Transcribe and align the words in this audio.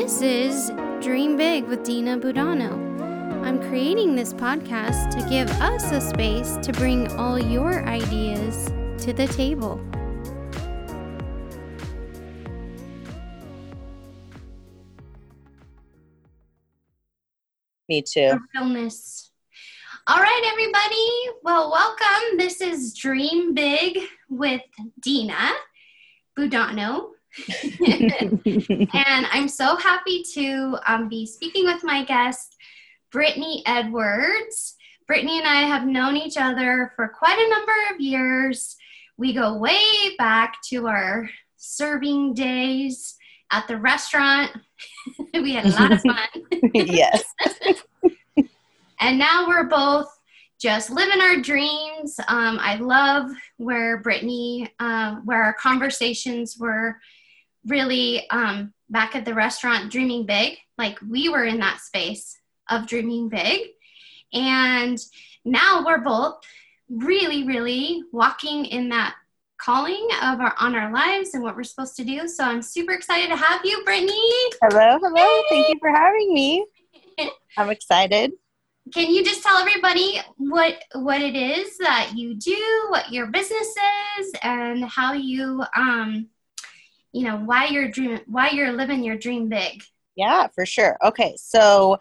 This 0.00 0.22
is 0.22 0.70
Dream 1.02 1.36
Big 1.36 1.66
with 1.66 1.84
Dina 1.84 2.16
Budano. 2.16 2.72
I'm 3.44 3.60
creating 3.68 4.16
this 4.16 4.32
podcast 4.32 5.10
to 5.10 5.28
give 5.28 5.50
us 5.60 5.92
a 5.92 6.00
space 6.00 6.56
to 6.62 6.72
bring 6.72 7.12
all 7.18 7.38
your 7.38 7.84
ideas 7.84 8.72
to 9.04 9.12
the 9.12 9.26
table. 9.26 9.76
Me 17.86 18.00
too. 18.00 18.38
Realness. 18.54 19.32
All 20.06 20.18
right, 20.18 20.42
everybody. 20.50 21.38
Well, 21.42 21.70
welcome. 21.70 22.38
This 22.38 22.62
is 22.62 22.94
Dream 22.94 23.52
Big 23.52 23.98
with 24.30 24.62
Dina 24.98 25.50
Budano. 26.38 27.10
and 27.62 29.26
I'm 29.32 29.48
so 29.48 29.76
happy 29.76 30.24
to 30.34 30.78
um, 30.86 31.08
be 31.08 31.26
speaking 31.26 31.64
with 31.64 31.84
my 31.84 32.04
guest, 32.04 32.56
Brittany 33.10 33.62
Edwards. 33.66 34.76
Brittany 35.06 35.38
and 35.38 35.46
I 35.46 35.62
have 35.62 35.86
known 35.86 36.16
each 36.16 36.36
other 36.36 36.92
for 36.94 37.08
quite 37.08 37.38
a 37.38 37.50
number 37.50 37.72
of 37.92 38.00
years. 38.00 38.76
We 39.16 39.32
go 39.32 39.56
way 39.56 39.80
back 40.18 40.58
to 40.68 40.86
our 40.86 41.28
serving 41.56 42.34
days 42.34 43.16
at 43.50 43.66
the 43.66 43.76
restaurant. 43.76 44.52
we 45.34 45.54
had 45.54 45.66
a 45.66 45.70
lot 45.70 45.92
of 45.92 46.00
fun. 46.00 46.70
yes. 46.74 47.24
and 49.00 49.18
now 49.18 49.48
we're 49.48 49.64
both 49.64 50.06
just 50.60 50.90
living 50.90 51.20
our 51.20 51.40
dreams. 51.40 52.20
Um, 52.28 52.58
I 52.60 52.76
love 52.76 53.30
where 53.56 53.98
Brittany, 53.98 54.72
um, 54.78 55.22
where 55.24 55.42
our 55.42 55.54
conversations 55.54 56.56
were 56.58 56.98
really 57.66 58.28
um, 58.30 58.72
back 58.88 59.14
at 59.14 59.24
the 59.24 59.34
restaurant 59.34 59.90
dreaming 59.90 60.26
big. 60.26 60.58
Like 60.78 60.98
we 61.06 61.28
were 61.28 61.44
in 61.44 61.60
that 61.60 61.80
space 61.80 62.36
of 62.68 62.86
dreaming 62.86 63.28
big. 63.28 63.68
And 64.32 64.98
now 65.44 65.84
we're 65.84 66.00
both 66.00 66.40
really, 66.88 67.44
really 67.44 68.02
walking 68.12 68.64
in 68.66 68.88
that 68.90 69.16
calling 69.60 70.08
of 70.22 70.40
our 70.40 70.54
on 70.58 70.74
our 70.74 70.92
lives 70.92 71.34
and 71.34 71.42
what 71.42 71.54
we're 71.54 71.64
supposed 71.64 71.96
to 71.96 72.04
do. 72.04 72.26
So 72.26 72.44
I'm 72.44 72.62
super 72.62 72.92
excited 72.92 73.28
to 73.28 73.36
have 73.36 73.60
you, 73.64 73.82
Brittany. 73.84 74.30
Hello, 74.62 74.98
hello. 75.02 75.42
Thank 75.50 75.68
you 75.68 75.78
for 75.80 75.90
having 75.90 76.32
me. 76.32 76.64
I'm 77.58 77.70
excited. 77.70 78.32
Can 78.94 79.10
you 79.12 79.22
just 79.22 79.42
tell 79.42 79.56
everybody 79.56 80.20
what 80.38 80.82
what 80.94 81.20
it 81.20 81.36
is 81.36 81.76
that 81.78 82.12
you 82.16 82.34
do, 82.34 82.86
what 82.88 83.12
your 83.12 83.26
business 83.26 83.74
is, 84.18 84.32
and 84.42 84.84
how 84.84 85.12
you 85.12 85.62
um 85.76 86.28
you 87.12 87.24
know 87.24 87.36
why 87.36 87.66
you're 87.66 87.88
dream 87.88 88.20
why 88.26 88.50
you're 88.50 88.72
living 88.72 89.02
your 89.02 89.16
dream 89.16 89.48
big. 89.48 89.82
Yeah 90.16 90.48
for 90.54 90.66
sure. 90.66 90.96
Okay 91.04 91.34
so 91.36 91.96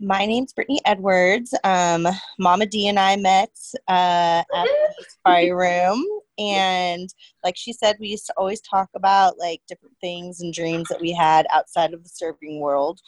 my 0.00 0.26
name's 0.26 0.52
brittany 0.52 0.80
edwards. 0.84 1.54
Um, 1.64 2.06
mama 2.38 2.66
d 2.66 2.88
and 2.88 2.98
i 2.98 3.16
met 3.16 3.50
uh, 3.88 4.42
at 4.42 4.46
the 4.52 5.04
safari 5.08 5.50
room 5.64 6.04
and 6.38 7.12
like 7.44 7.56
she 7.56 7.72
said 7.72 7.96
we 7.98 8.08
used 8.08 8.26
to 8.26 8.34
always 8.36 8.60
talk 8.60 8.88
about 8.94 9.38
like 9.38 9.60
different 9.68 9.96
things 10.00 10.40
and 10.40 10.54
dreams 10.54 10.88
that 10.88 11.00
we 11.00 11.12
had 11.12 11.46
outside 11.52 11.92
of 11.92 12.02
the 12.02 12.08
serving 12.08 12.60
world. 12.60 13.00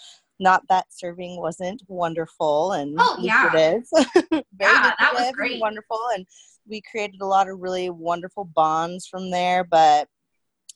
Not 0.43 0.63
that 0.69 0.87
serving 0.91 1.39
wasn't 1.39 1.83
wonderful 1.87 2.73
and 2.73 2.97
oh 2.99 3.19
yeah. 3.21 3.51
it 3.55 3.83
is 3.83 3.91
very 4.31 4.43
yeah, 4.61 4.93
that 4.99 5.13
was 5.15 5.31
great. 5.33 5.53
and 5.53 5.61
wonderful 5.61 6.01
and 6.15 6.27
we 6.67 6.83
created 6.91 7.21
a 7.21 7.27
lot 7.27 7.49
of 7.49 7.61
really 7.61 7.91
wonderful 7.91 8.45
bonds 8.45 9.07
from 9.07 9.31
there 9.31 9.65
but 9.65 10.09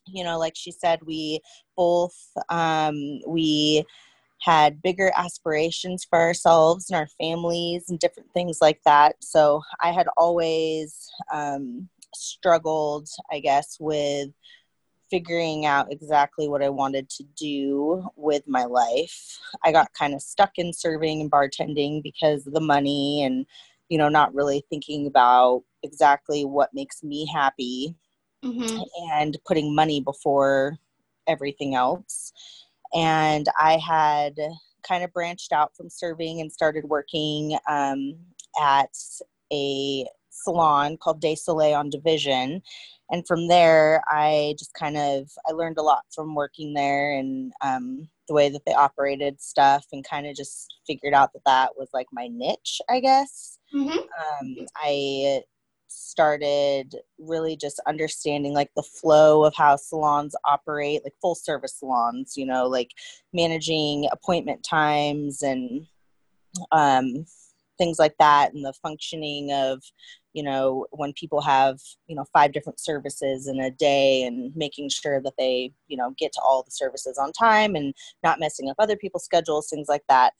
you 0.06 0.24
know 0.24 0.38
like 0.38 0.54
she 0.56 0.70
said 0.70 1.00
we 1.04 1.40
both 1.76 2.16
um, 2.48 3.20
we 3.26 3.84
had 4.40 4.82
bigger 4.82 5.10
aspirations 5.16 6.04
for 6.04 6.20
ourselves 6.20 6.90
and 6.90 6.96
our 6.98 7.08
families 7.18 7.86
and 7.88 7.98
different 7.98 8.30
things 8.34 8.58
like 8.60 8.80
that. 8.84 9.16
So 9.20 9.62
i 9.80 9.90
had 9.90 10.06
always 10.16 11.10
um, 11.32 11.88
struggled 12.14 13.08
i 13.32 13.40
guess 13.40 13.76
with 13.80 14.30
figuring 15.10 15.66
out 15.66 15.92
exactly 15.92 16.48
what 16.48 16.62
i 16.62 16.68
wanted 16.68 17.08
to 17.10 17.24
do 17.36 18.04
with 18.16 18.42
my 18.46 18.64
life. 18.64 19.38
I 19.64 19.72
got 19.72 19.92
kind 19.92 20.14
of 20.14 20.22
stuck 20.22 20.52
in 20.56 20.72
serving 20.72 21.20
and 21.20 21.30
bartending 21.30 22.02
because 22.02 22.46
of 22.46 22.52
the 22.52 22.60
money 22.60 23.22
and 23.24 23.46
you 23.88 23.98
know 23.98 24.08
not 24.08 24.34
really 24.34 24.64
thinking 24.70 25.06
about 25.06 25.62
exactly 25.82 26.44
what 26.44 26.72
makes 26.72 27.02
me 27.02 27.26
happy 27.32 27.96
mm-hmm. 28.44 28.82
and 29.12 29.36
putting 29.46 29.74
money 29.74 30.00
before 30.00 30.76
everything 31.26 31.74
else. 31.74 32.32
And 32.94 33.46
I 33.60 33.78
had 33.78 34.38
kind 34.86 35.02
of 35.02 35.12
branched 35.12 35.52
out 35.52 35.74
from 35.76 35.88
serving 35.88 36.40
and 36.40 36.52
started 36.52 36.84
working 36.84 37.58
um, 37.68 38.16
at 38.60 38.96
a 39.52 40.06
salon 40.30 40.96
called 40.96 41.20
Day 41.20 41.34
Soleil 41.34 41.74
on 41.74 41.90
Division. 41.90 42.62
And 43.10 43.26
from 43.26 43.48
there, 43.48 44.02
I 44.08 44.54
just 44.58 44.74
kind 44.74 44.96
of 44.96 45.30
I 45.46 45.52
learned 45.52 45.78
a 45.78 45.82
lot 45.82 46.04
from 46.14 46.34
working 46.34 46.74
there 46.74 47.12
and 47.12 47.52
um, 47.60 48.08
the 48.28 48.34
way 48.34 48.48
that 48.48 48.62
they 48.64 48.72
operated 48.72 49.40
stuff, 49.40 49.84
and 49.92 50.02
kind 50.08 50.26
of 50.26 50.34
just 50.34 50.74
figured 50.86 51.12
out 51.12 51.32
that 51.34 51.44
that 51.44 51.72
was 51.76 51.90
like 51.92 52.06
my 52.12 52.28
niche, 52.28 52.80
I 52.88 53.00
guess. 53.00 53.58
Mm-hmm. 53.74 53.98
Um, 53.98 54.66
I 54.76 55.42
started 55.94 56.96
really 57.18 57.56
just 57.56 57.80
understanding 57.86 58.52
like 58.52 58.70
the 58.74 58.82
flow 58.82 59.44
of 59.44 59.54
how 59.54 59.76
salons 59.76 60.34
operate 60.44 61.02
like 61.04 61.14
full 61.20 61.34
service 61.34 61.78
salons 61.78 62.34
you 62.36 62.44
know 62.44 62.66
like 62.66 62.90
managing 63.32 64.08
appointment 64.12 64.64
times 64.68 65.42
and 65.42 65.86
um, 66.72 67.24
things 67.78 67.98
like 67.98 68.14
that 68.18 68.52
and 68.54 68.64
the 68.64 68.72
functioning 68.82 69.52
of 69.52 69.82
you 70.32 70.42
know 70.42 70.86
when 70.90 71.12
people 71.14 71.40
have 71.40 71.78
you 72.06 72.14
know 72.14 72.24
five 72.32 72.52
different 72.52 72.80
services 72.80 73.46
in 73.46 73.60
a 73.60 73.70
day 73.70 74.24
and 74.24 74.54
making 74.56 74.88
sure 74.88 75.20
that 75.20 75.34
they 75.38 75.72
you 75.88 75.96
know 75.96 76.14
get 76.18 76.32
to 76.32 76.40
all 76.44 76.62
the 76.62 76.70
services 76.70 77.18
on 77.18 77.32
time 77.32 77.74
and 77.74 77.94
not 78.22 78.40
messing 78.40 78.68
up 78.68 78.76
other 78.78 78.96
people's 78.96 79.24
schedules 79.24 79.68
things 79.68 79.88
like 79.88 80.04
that. 80.08 80.32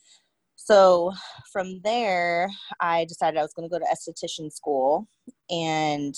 So 0.57 1.13
from 1.53 1.81
there, 1.83 2.49
I 2.81 3.05
decided 3.05 3.39
I 3.39 3.43
was 3.43 3.53
going 3.53 3.69
to 3.69 3.73
go 3.73 3.79
to 3.79 3.93
esthetician 3.93 4.53
school, 4.53 5.09
and 5.51 6.15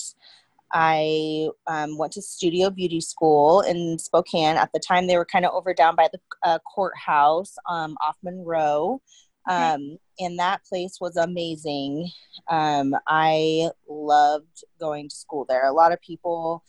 I 0.73 1.49
um, 1.67 1.97
went 1.97 2.13
to 2.13 2.21
Studio 2.21 2.69
Beauty 2.69 2.99
School 2.99 3.61
in 3.61 3.97
Spokane. 3.97 4.57
At 4.57 4.71
the 4.73 4.79
time, 4.79 5.07
they 5.07 5.17
were 5.17 5.25
kind 5.25 5.45
of 5.45 5.53
over 5.53 5.73
down 5.73 5.95
by 5.95 6.09
the 6.11 6.19
uh, 6.43 6.59
courthouse 6.59 7.55
um, 7.69 7.97
off 8.01 8.17
Monroe. 8.23 9.01
Um, 9.49 9.97
and 10.19 10.37
that 10.39 10.65
place 10.65 10.97
was 10.99 11.15
amazing. 11.15 12.09
Um, 12.49 12.93
I 13.07 13.69
loved 13.87 14.63
going 14.77 15.07
to 15.07 15.15
school 15.15 15.45
there. 15.47 15.65
A 15.65 15.71
lot 15.71 15.93
of 15.93 16.01
people 16.01 16.63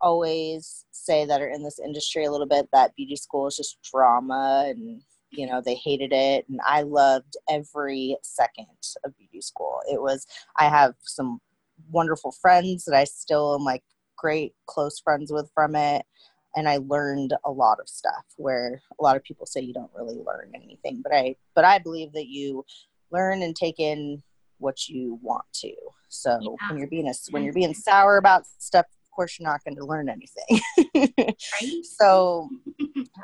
always 0.00 0.84
say 0.90 1.24
that 1.24 1.40
are 1.40 1.48
in 1.48 1.62
this 1.62 1.78
industry 1.78 2.24
a 2.24 2.30
little 2.30 2.46
bit 2.46 2.68
that 2.72 2.94
beauty 2.96 3.16
school 3.16 3.46
is 3.46 3.56
just 3.56 3.78
drama 3.82 4.64
and 4.68 5.00
you 5.30 5.46
know 5.46 5.62
they 5.64 5.76
hated 5.76 6.12
it 6.12 6.44
and 6.48 6.60
i 6.66 6.82
loved 6.82 7.36
every 7.48 8.16
second 8.22 8.66
of 9.04 9.16
beauty 9.16 9.40
school 9.40 9.80
it 9.90 10.02
was 10.02 10.26
i 10.56 10.68
have 10.68 10.94
some 11.00 11.40
wonderful 11.90 12.32
friends 12.32 12.84
that 12.84 12.96
i 12.96 13.04
still 13.04 13.54
am 13.54 13.64
like 13.64 13.82
great 14.16 14.54
close 14.66 15.00
friends 15.00 15.32
with 15.32 15.50
from 15.54 15.74
it 15.74 16.04
and 16.56 16.68
i 16.68 16.78
learned 16.86 17.34
a 17.44 17.50
lot 17.50 17.78
of 17.80 17.88
stuff 17.88 18.24
where 18.36 18.80
a 18.98 19.02
lot 19.02 19.16
of 19.16 19.24
people 19.24 19.46
say 19.46 19.60
you 19.60 19.72
don't 19.72 19.90
really 19.94 20.18
learn 20.18 20.52
anything 20.54 21.00
but 21.02 21.12
i 21.14 21.34
but 21.54 21.64
i 21.64 21.78
believe 21.78 22.12
that 22.12 22.28
you 22.28 22.64
learn 23.10 23.42
and 23.42 23.56
take 23.56 23.78
in 23.78 24.22
what 24.58 24.88
you 24.88 25.18
want 25.22 25.44
to 25.52 25.72
so 26.08 26.38
yeah. 26.40 26.68
when 26.68 26.78
you're 26.78 26.88
being 26.88 27.08
a 27.08 27.14
when 27.30 27.42
you're 27.42 27.52
being 27.52 27.70
mm-hmm. 27.70 27.80
sour 27.80 28.16
about 28.16 28.46
stuff 28.58 28.86
of 29.12 29.16
course 29.16 29.38
you're 29.38 29.48
not 29.48 29.62
going 29.62 29.76
to 29.76 29.84
learn 29.84 30.08
anything. 30.08 30.60
right? 30.94 31.84
So 31.84 32.48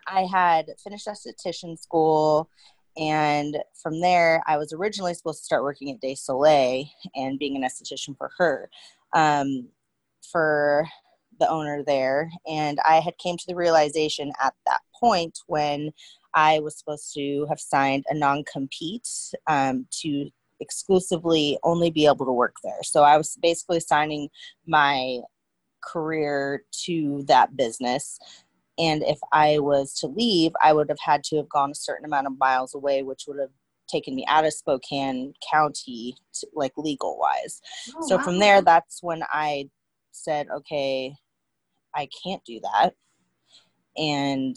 I 0.06 0.26
had 0.30 0.66
finished 0.84 1.06
esthetician 1.06 1.78
school. 1.78 2.50
And 2.98 3.58
from 3.80 4.00
there, 4.00 4.42
I 4.46 4.56
was 4.56 4.72
originally 4.72 5.14
supposed 5.14 5.40
to 5.40 5.44
start 5.44 5.62
working 5.62 5.90
at 5.90 6.00
Day 6.00 6.14
Soleil 6.14 6.84
and 7.14 7.38
being 7.38 7.56
an 7.56 7.62
esthetician 7.62 8.16
for 8.16 8.30
her, 8.38 8.68
um, 9.14 9.68
for 10.30 10.86
the 11.38 11.48
owner 11.48 11.84
there. 11.84 12.28
And 12.48 12.78
I 12.86 12.96
had 12.96 13.16
came 13.18 13.36
to 13.36 13.46
the 13.46 13.54
realization 13.54 14.32
at 14.42 14.54
that 14.66 14.80
point 14.98 15.38
when 15.46 15.92
I 16.34 16.58
was 16.58 16.76
supposed 16.76 17.14
to 17.14 17.46
have 17.48 17.60
signed 17.60 18.04
a 18.08 18.14
non-compete 18.14 19.08
um, 19.46 19.86
to 20.02 20.28
exclusively 20.60 21.56
only 21.62 21.90
be 21.90 22.06
able 22.06 22.26
to 22.26 22.32
work 22.32 22.56
there. 22.64 22.82
So 22.82 23.04
I 23.04 23.16
was 23.16 23.38
basically 23.40 23.80
signing 23.80 24.28
my 24.66 25.20
career 25.80 26.64
to 26.84 27.22
that 27.28 27.56
business. 27.56 28.18
And 28.78 29.02
if 29.02 29.18
I 29.32 29.58
was 29.58 29.92
to 30.00 30.06
leave, 30.06 30.52
I 30.62 30.72
would 30.72 30.88
have 30.88 31.00
had 31.00 31.24
to 31.24 31.36
have 31.36 31.48
gone 31.48 31.72
a 31.72 31.74
certain 31.74 32.04
amount 32.04 32.28
of 32.28 32.38
miles 32.38 32.74
away, 32.74 33.02
which 33.02 33.24
would 33.26 33.40
have 33.40 33.50
taken 33.88 34.14
me 34.14 34.24
out 34.28 34.44
of 34.44 34.52
Spokane 34.52 35.34
County, 35.50 36.16
to, 36.34 36.46
like 36.54 36.72
legal 36.76 37.18
wise. 37.18 37.60
Oh, 37.96 38.06
so 38.06 38.16
wow. 38.16 38.22
from 38.22 38.38
there, 38.38 38.62
that's 38.62 39.02
when 39.02 39.22
I 39.32 39.68
said, 40.12 40.46
okay, 40.54 41.14
I 41.94 42.08
can't 42.22 42.44
do 42.44 42.60
that. 42.60 42.94
And 43.96 44.56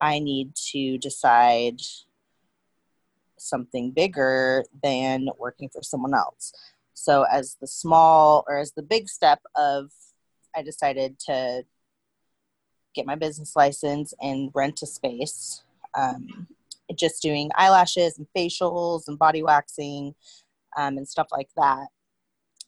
I 0.00 0.20
need 0.20 0.54
to 0.72 0.98
decide 0.98 1.80
something 3.38 3.90
bigger 3.90 4.64
than 4.82 5.28
working 5.38 5.68
for 5.68 5.82
someone 5.82 6.14
else. 6.14 6.52
So, 6.94 7.24
as 7.30 7.56
the 7.60 7.66
small 7.66 8.44
or 8.48 8.58
as 8.58 8.72
the 8.72 8.82
big 8.82 9.08
step 9.08 9.40
of, 9.56 9.90
I 10.54 10.62
decided 10.62 11.18
to 11.26 11.64
get 12.98 13.06
my 13.06 13.14
business 13.14 13.54
license 13.56 14.12
and 14.20 14.50
rent 14.54 14.82
a 14.82 14.86
space. 14.86 15.62
Um, 15.94 16.46
just 16.96 17.22
doing 17.22 17.50
eyelashes 17.54 18.18
and 18.18 18.26
facials 18.36 19.08
and 19.08 19.18
body 19.18 19.42
waxing 19.42 20.14
um, 20.76 20.96
and 20.96 21.08
stuff 21.08 21.28
like 21.30 21.48
that. 21.56 21.86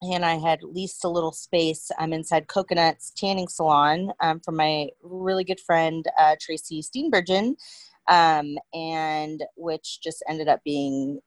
And 0.03 0.25
I 0.25 0.35
had 0.35 0.63
leased 0.63 1.05
a 1.05 1.09
little 1.09 1.33
space 1.33 1.91
um, 1.99 2.13
inside 2.13 2.49
Coconuts 2.49 3.13
Tanning 3.17 3.49
Salon 3.49 4.13
um, 4.21 4.41
from 4.41 4.57
my 4.57 4.89
really 5.03 5.45
good 5.45 5.61
friend 5.61 6.07
uh, 6.19 6.37
Tracy 6.41 6.83
Steenbergen, 6.83 7.55
um, 8.09 8.57
and 8.73 9.43
which 9.57 10.01
just 10.03 10.23
ended 10.29 10.49
up 10.49 10.61
being 10.65 11.21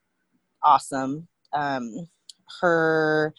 awesome. 0.64 1.28
Um, 1.54 2.08
her 2.62 3.34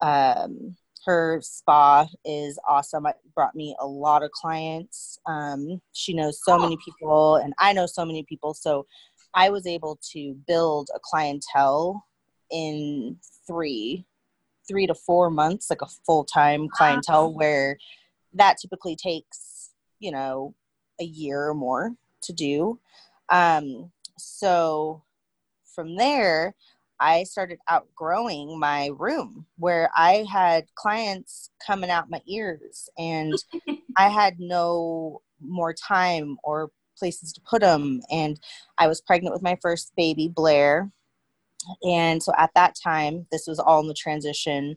um, 0.00 0.76
her 1.04 1.40
spa 1.42 2.06
is 2.24 2.58
awesome. 2.68 3.06
It 3.06 3.16
brought 3.34 3.54
me 3.54 3.74
a 3.80 3.86
lot 3.86 4.22
of 4.22 4.30
clients. 4.32 5.18
Um, 5.26 5.80
she 5.92 6.12
knows 6.12 6.40
so 6.44 6.58
many 6.58 6.76
people, 6.84 7.36
and 7.36 7.54
I 7.58 7.72
know 7.72 7.86
so 7.86 8.04
many 8.04 8.22
people. 8.22 8.54
So 8.54 8.86
I 9.34 9.50
was 9.50 9.66
able 9.66 9.98
to 10.12 10.34
build 10.46 10.90
a 10.94 10.98
clientele 11.02 12.04
in 12.50 13.16
three, 13.46 14.04
three 14.68 14.86
to 14.86 14.94
four 14.94 15.30
months, 15.30 15.70
like 15.70 15.82
a 15.82 15.88
full 16.04 16.24
time 16.24 16.68
clientele, 16.68 17.32
where 17.32 17.78
that 18.34 18.58
typically 18.60 18.96
takes, 18.96 19.70
you 19.98 20.10
know, 20.10 20.54
a 21.00 21.04
year 21.04 21.48
or 21.48 21.54
more 21.54 21.94
to 22.22 22.32
do. 22.32 22.78
Um, 23.30 23.90
so 24.18 25.02
from 25.74 25.96
there, 25.96 26.54
I 27.00 27.24
started 27.24 27.58
outgrowing 27.68 28.58
my 28.58 28.90
room 28.98 29.46
where 29.56 29.90
I 29.96 30.26
had 30.30 30.66
clients 30.74 31.50
coming 31.66 31.90
out 31.90 32.10
my 32.10 32.20
ears 32.28 32.88
and 32.98 33.34
I 33.96 34.08
had 34.08 34.38
no 34.38 35.22
more 35.40 35.72
time 35.72 36.36
or 36.44 36.70
places 36.98 37.32
to 37.32 37.40
put 37.40 37.62
them. 37.62 38.02
And 38.10 38.38
I 38.78 38.86
was 38.86 39.00
pregnant 39.00 39.32
with 39.32 39.42
my 39.42 39.58
first 39.62 39.92
baby, 39.96 40.28
Blair. 40.28 40.90
And 41.82 42.22
so 42.22 42.32
at 42.36 42.50
that 42.54 42.74
time, 42.82 43.26
this 43.32 43.46
was 43.46 43.58
all 43.58 43.80
in 43.80 43.88
the 43.88 43.94
transition. 43.94 44.76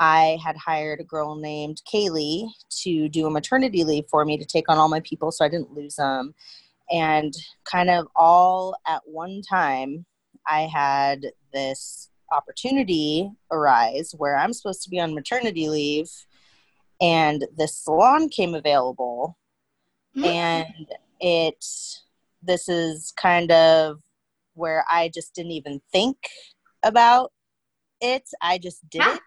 I 0.00 0.38
had 0.44 0.56
hired 0.56 1.00
a 1.00 1.04
girl 1.04 1.36
named 1.36 1.82
Kaylee 1.92 2.48
to 2.82 3.08
do 3.08 3.26
a 3.26 3.30
maternity 3.30 3.84
leave 3.84 4.04
for 4.10 4.24
me 4.24 4.36
to 4.36 4.44
take 4.44 4.68
on 4.68 4.78
all 4.78 4.88
my 4.88 5.00
people 5.00 5.30
so 5.30 5.44
I 5.44 5.48
didn't 5.48 5.72
lose 5.72 5.94
them. 5.94 6.34
And 6.90 7.32
kind 7.64 7.88
of 7.88 8.08
all 8.16 8.74
at 8.86 9.02
one 9.06 9.42
time, 9.48 10.04
I 10.46 10.62
had 10.62 11.26
this 11.52 12.10
opportunity 12.32 13.30
arise 13.50 14.14
where 14.16 14.36
I'm 14.36 14.52
supposed 14.52 14.82
to 14.84 14.90
be 14.90 15.00
on 15.00 15.14
maternity 15.14 15.68
leave 15.68 16.10
and 17.00 17.46
this 17.56 17.76
salon 17.76 18.28
came 18.28 18.54
available 18.54 19.36
mm-hmm. 20.16 20.24
and 20.24 20.86
it 21.20 21.64
this 22.42 22.68
is 22.68 23.12
kind 23.16 23.50
of 23.52 24.00
where 24.54 24.84
I 24.90 25.10
just 25.14 25.34
didn't 25.34 25.52
even 25.52 25.80
think 25.92 26.16
about 26.82 27.32
it. 28.00 28.28
I 28.40 28.58
just 28.58 28.88
did 28.90 29.02
yeah. 29.02 29.14
it. 29.14 29.20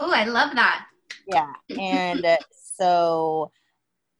Oh, 0.00 0.12
I 0.12 0.24
love 0.24 0.54
that. 0.54 0.86
Yeah. 1.26 1.52
And 1.78 2.26
so 2.76 3.50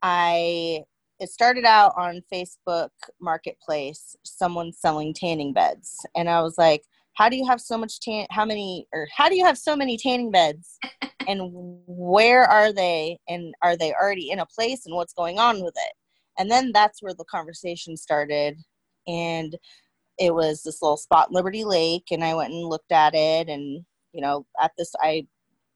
I 0.03 0.85
it 1.21 1.31
started 1.31 1.65
out 1.65 1.93
on 1.97 2.23
Facebook 2.33 2.91
Marketplace, 3.21 4.17
someone 4.25 4.73
selling 4.73 5.15
tanning 5.15 5.53
beds. 5.53 6.05
And 6.17 6.29
I 6.29 6.43
was 6.43 6.59
like, 6.59 6.83
how 7.15 7.29
do 7.29 7.37
you 7.37 7.47
have 7.47 7.61
so 7.61 7.77
much 7.77 8.01
tan 8.01 8.27
how 8.31 8.45
many 8.45 8.87
or 8.93 9.07
how 9.15 9.29
do 9.29 9.37
you 9.37 9.45
have 9.45 9.59
so 9.59 9.77
many 9.77 9.97
tanning 9.97 10.31
beds? 10.31 10.79
And 11.29 11.53
where 11.87 12.43
are 12.43 12.73
they? 12.73 13.17
And 13.29 13.55
are 13.63 13.77
they 13.77 13.93
already 13.93 14.31
in 14.33 14.41
a 14.41 14.47
place? 14.47 14.87
And 14.87 14.97
what's 14.97 15.13
going 15.13 15.39
on 15.39 15.63
with 15.63 15.75
it? 15.77 15.93
And 16.37 16.51
then 16.51 16.73
that's 16.73 17.01
where 17.01 17.15
the 17.15 17.25
conversation 17.31 17.97
started. 17.97 18.57
And 19.07 19.57
it 20.19 20.35
was 20.35 20.65
this 20.65 20.83
little 20.83 20.97
spot 20.97 21.31
liberty 21.31 21.63
lake 21.63 22.07
and 22.11 22.25
i 22.25 22.35
went 22.35 22.53
and 22.53 22.69
looked 22.69 22.91
at 22.91 23.15
it. 23.15 23.49
And 23.49 23.85
you 24.13 24.21
know 24.21 24.47
at 24.61 24.73
this 24.77 24.93
i 25.01 25.25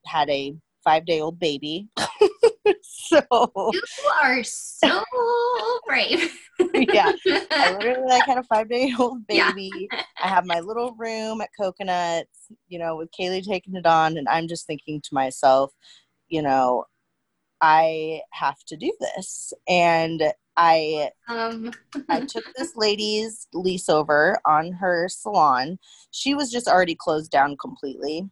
had 0.04 0.28
a 0.30 0.54
five 0.86 1.04
day 1.04 1.20
old 1.20 1.38
baby. 1.38 1.88
so 2.82 3.20
you 3.72 3.82
are 4.22 4.44
so 4.44 5.02
brave. 5.86 6.32
yeah, 6.74 7.12
I 7.50 7.72
literally 7.78 8.08
like 8.08 8.24
had 8.24 8.38
a 8.38 8.44
five 8.44 8.68
day 8.70 8.92
old 8.98 9.26
baby. 9.26 9.88
Yeah. 9.92 10.02
I 10.22 10.28
have 10.28 10.46
my 10.46 10.60
little 10.60 10.94
room 10.96 11.40
at 11.40 11.50
Coconuts, 11.58 12.52
you 12.68 12.78
know, 12.78 12.96
with 12.96 13.10
Kaylee 13.10 13.44
taking 13.44 13.74
it 13.74 13.84
on, 13.84 14.16
and 14.16 14.28
I'm 14.28 14.46
just 14.46 14.66
thinking 14.66 15.00
to 15.02 15.08
myself, 15.12 15.72
you 16.28 16.40
know, 16.40 16.84
I 17.60 18.20
have 18.30 18.62
to 18.68 18.76
do 18.76 18.94
this, 19.00 19.52
and 19.68 20.22
I 20.56 21.10
um. 21.28 21.72
I 22.08 22.20
took 22.20 22.44
this 22.56 22.76
lady's 22.76 23.48
lease 23.52 23.88
over 23.88 24.38
on 24.46 24.72
her 24.72 25.08
salon. 25.08 25.78
She 26.12 26.34
was 26.34 26.50
just 26.50 26.68
already 26.68 26.94
closed 26.94 27.30
down 27.32 27.56
completely. 27.60 28.30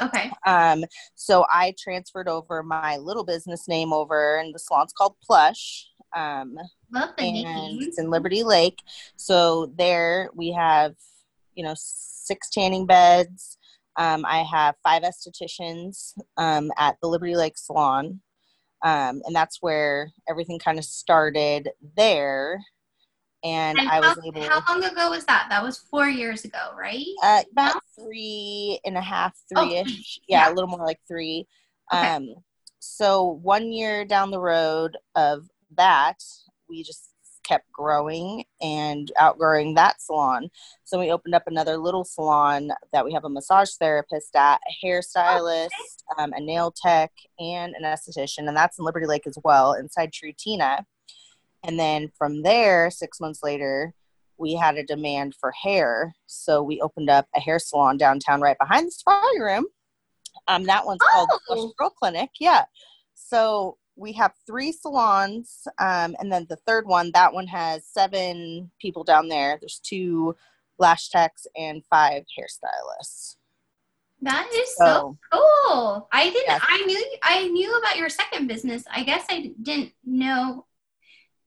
Okay. 0.00 0.30
Um, 0.46 0.84
so 1.14 1.46
I 1.52 1.74
transferred 1.78 2.28
over 2.28 2.62
my 2.62 2.96
little 2.96 3.24
business 3.24 3.68
name 3.68 3.92
over, 3.92 4.36
and 4.36 4.54
the 4.54 4.58
salon's 4.58 4.92
called 4.92 5.14
Plush. 5.22 5.88
Um, 6.14 6.56
Love 6.92 7.10
the 7.16 7.24
and 7.24 7.34
name. 7.34 7.78
It's 7.82 7.98
in 7.98 8.10
Liberty 8.10 8.42
Lake. 8.42 8.78
So 9.16 9.72
there 9.76 10.28
we 10.34 10.52
have, 10.52 10.94
you 11.54 11.64
know, 11.64 11.74
six 11.76 12.50
tanning 12.50 12.86
beds. 12.86 13.58
Um, 13.96 14.24
I 14.26 14.42
have 14.42 14.74
five 14.82 15.02
estheticians 15.02 16.14
um, 16.36 16.70
at 16.78 16.96
the 17.00 17.08
Liberty 17.08 17.36
Lake 17.36 17.56
Salon. 17.56 18.20
Um, 18.82 19.22
and 19.24 19.34
that's 19.34 19.58
where 19.62 20.12
everything 20.28 20.58
kind 20.58 20.78
of 20.78 20.84
started 20.84 21.70
there 21.96 22.60
and, 23.44 23.78
and 23.78 23.88
I 23.88 24.00
was 24.00 24.18
able. 24.26 24.42
How 24.42 24.62
long 24.68 24.82
ago 24.82 25.10
was 25.10 25.24
that? 25.26 25.46
That 25.50 25.62
was 25.62 25.78
four 25.78 26.08
years 26.08 26.44
ago, 26.44 26.74
right? 26.76 27.04
Uh, 27.22 27.42
about 27.52 27.74
no? 27.74 28.04
three 28.04 28.80
and 28.84 28.96
a 28.96 29.02
half, 29.02 29.36
three 29.52 29.76
ish. 29.76 30.18
Oh, 30.20 30.24
yeah, 30.28 30.46
yeah, 30.46 30.52
a 30.52 30.54
little 30.54 30.68
more 30.68 30.84
like 30.84 31.00
three. 31.06 31.46
Okay. 31.92 32.08
Um, 32.08 32.34
so 32.80 33.38
one 33.42 33.70
year 33.70 34.04
down 34.04 34.30
the 34.30 34.40
road 34.40 34.96
of 35.14 35.48
that, 35.76 36.22
we 36.68 36.82
just 36.82 37.10
kept 37.44 37.70
growing 37.70 38.44
and 38.62 39.12
outgrowing 39.18 39.74
that 39.74 40.00
salon. 40.00 40.48
So 40.84 40.98
we 40.98 41.12
opened 41.12 41.34
up 41.34 41.44
another 41.46 41.76
little 41.76 42.04
salon 42.04 42.70
that 42.92 43.04
we 43.04 43.12
have 43.12 43.24
a 43.24 43.28
massage 43.28 43.72
therapist 43.78 44.34
at, 44.34 44.60
a 44.66 44.86
hairstylist, 44.86 45.68
oh, 46.16 46.22
um, 46.22 46.32
a 46.32 46.40
nail 46.40 46.74
tech, 46.74 47.12
and 47.38 47.74
an 47.74 47.82
esthetician, 47.82 48.48
and 48.48 48.56
that's 48.56 48.78
in 48.78 48.84
Liberty 48.84 49.06
Lake 49.06 49.26
as 49.26 49.38
well, 49.44 49.74
inside 49.74 50.12
True 50.12 50.32
Tina. 50.36 50.86
And 51.64 51.78
then 51.78 52.10
from 52.16 52.42
there, 52.42 52.90
six 52.90 53.20
months 53.20 53.42
later, 53.42 53.94
we 54.36 54.54
had 54.54 54.76
a 54.76 54.84
demand 54.84 55.34
for 55.40 55.52
hair. 55.52 56.14
So 56.26 56.62
we 56.62 56.80
opened 56.80 57.10
up 57.10 57.26
a 57.34 57.40
hair 57.40 57.58
salon 57.58 57.96
downtown 57.96 58.40
right 58.40 58.58
behind 58.58 58.88
the 58.88 58.92
spa 58.92 59.20
room. 59.38 59.66
Um, 60.48 60.64
that 60.64 60.84
one's 60.84 61.00
oh. 61.02 61.38
called 61.46 61.72
Girl 61.76 61.90
Clinic. 61.90 62.30
Yeah. 62.38 62.64
So 63.14 63.78
we 63.96 64.12
have 64.12 64.32
three 64.46 64.72
salons. 64.72 65.66
Um, 65.78 66.16
and 66.18 66.30
then 66.30 66.46
the 66.48 66.58
third 66.66 66.86
one, 66.86 67.10
that 67.14 67.32
one 67.32 67.46
has 67.46 67.86
seven 67.86 68.70
people 68.80 69.04
down 69.04 69.28
there. 69.28 69.56
There's 69.60 69.80
two 69.82 70.36
lash 70.78 71.08
techs 71.08 71.46
and 71.56 71.82
five 71.88 72.24
hairstylists. 72.38 73.36
That 74.22 74.48
is 74.54 74.76
so, 74.76 74.84
so 74.84 75.18
cool. 75.32 76.08
I 76.12 76.24
didn't 76.30 76.46
yes. 76.46 76.62
I 76.66 76.82
knew 76.86 77.16
I 77.22 77.48
knew 77.48 77.78
about 77.78 77.96
your 77.96 78.08
second 78.08 78.46
business. 78.46 78.84
I 78.90 79.02
guess 79.02 79.24
I 79.28 79.52
didn't 79.60 79.92
know 80.02 80.64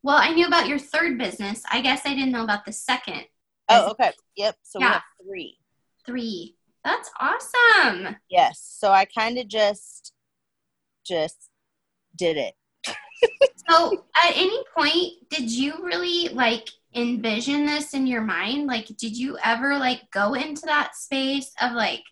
well, 0.07 0.19
I 0.21 0.31
knew 0.31 0.47
about 0.47 0.69
your 0.69 0.79
third 0.79 1.17
business. 1.17 1.61
I 1.69 1.81
guess 1.81 2.05
I 2.05 2.13
didn't 2.13 2.31
know 2.31 2.45
about 2.45 2.63
the 2.63 2.71
second. 2.71 3.25
Oh, 3.67 3.89
okay. 3.89 4.11
Yep. 4.37 4.55
So 4.63 4.79
yeah. 4.79 4.85
we 4.85 4.93
have 4.93 5.03
three. 5.21 5.57
Three. 6.05 6.55
That's 6.85 7.11
awesome. 7.19 8.15
Yes. 8.29 8.65
So 8.79 8.89
I 8.89 9.03
kind 9.03 9.37
of 9.37 9.49
just 9.49 10.13
just 11.05 11.49
did 12.15 12.37
it. 12.37 12.53
so 13.69 14.05
at 14.23 14.31
any 14.37 14.63
point 14.77 15.11
did 15.29 15.51
you 15.51 15.73
really 15.83 16.29
like 16.29 16.69
envision 16.95 17.65
this 17.65 17.93
in 17.93 18.07
your 18.07 18.21
mind? 18.21 18.65
Like 18.65 18.87
did 18.95 19.17
you 19.17 19.37
ever 19.43 19.77
like 19.77 20.09
go 20.11 20.35
into 20.35 20.61
that 20.67 20.95
space 20.95 21.51
of 21.61 21.73
like 21.73 22.03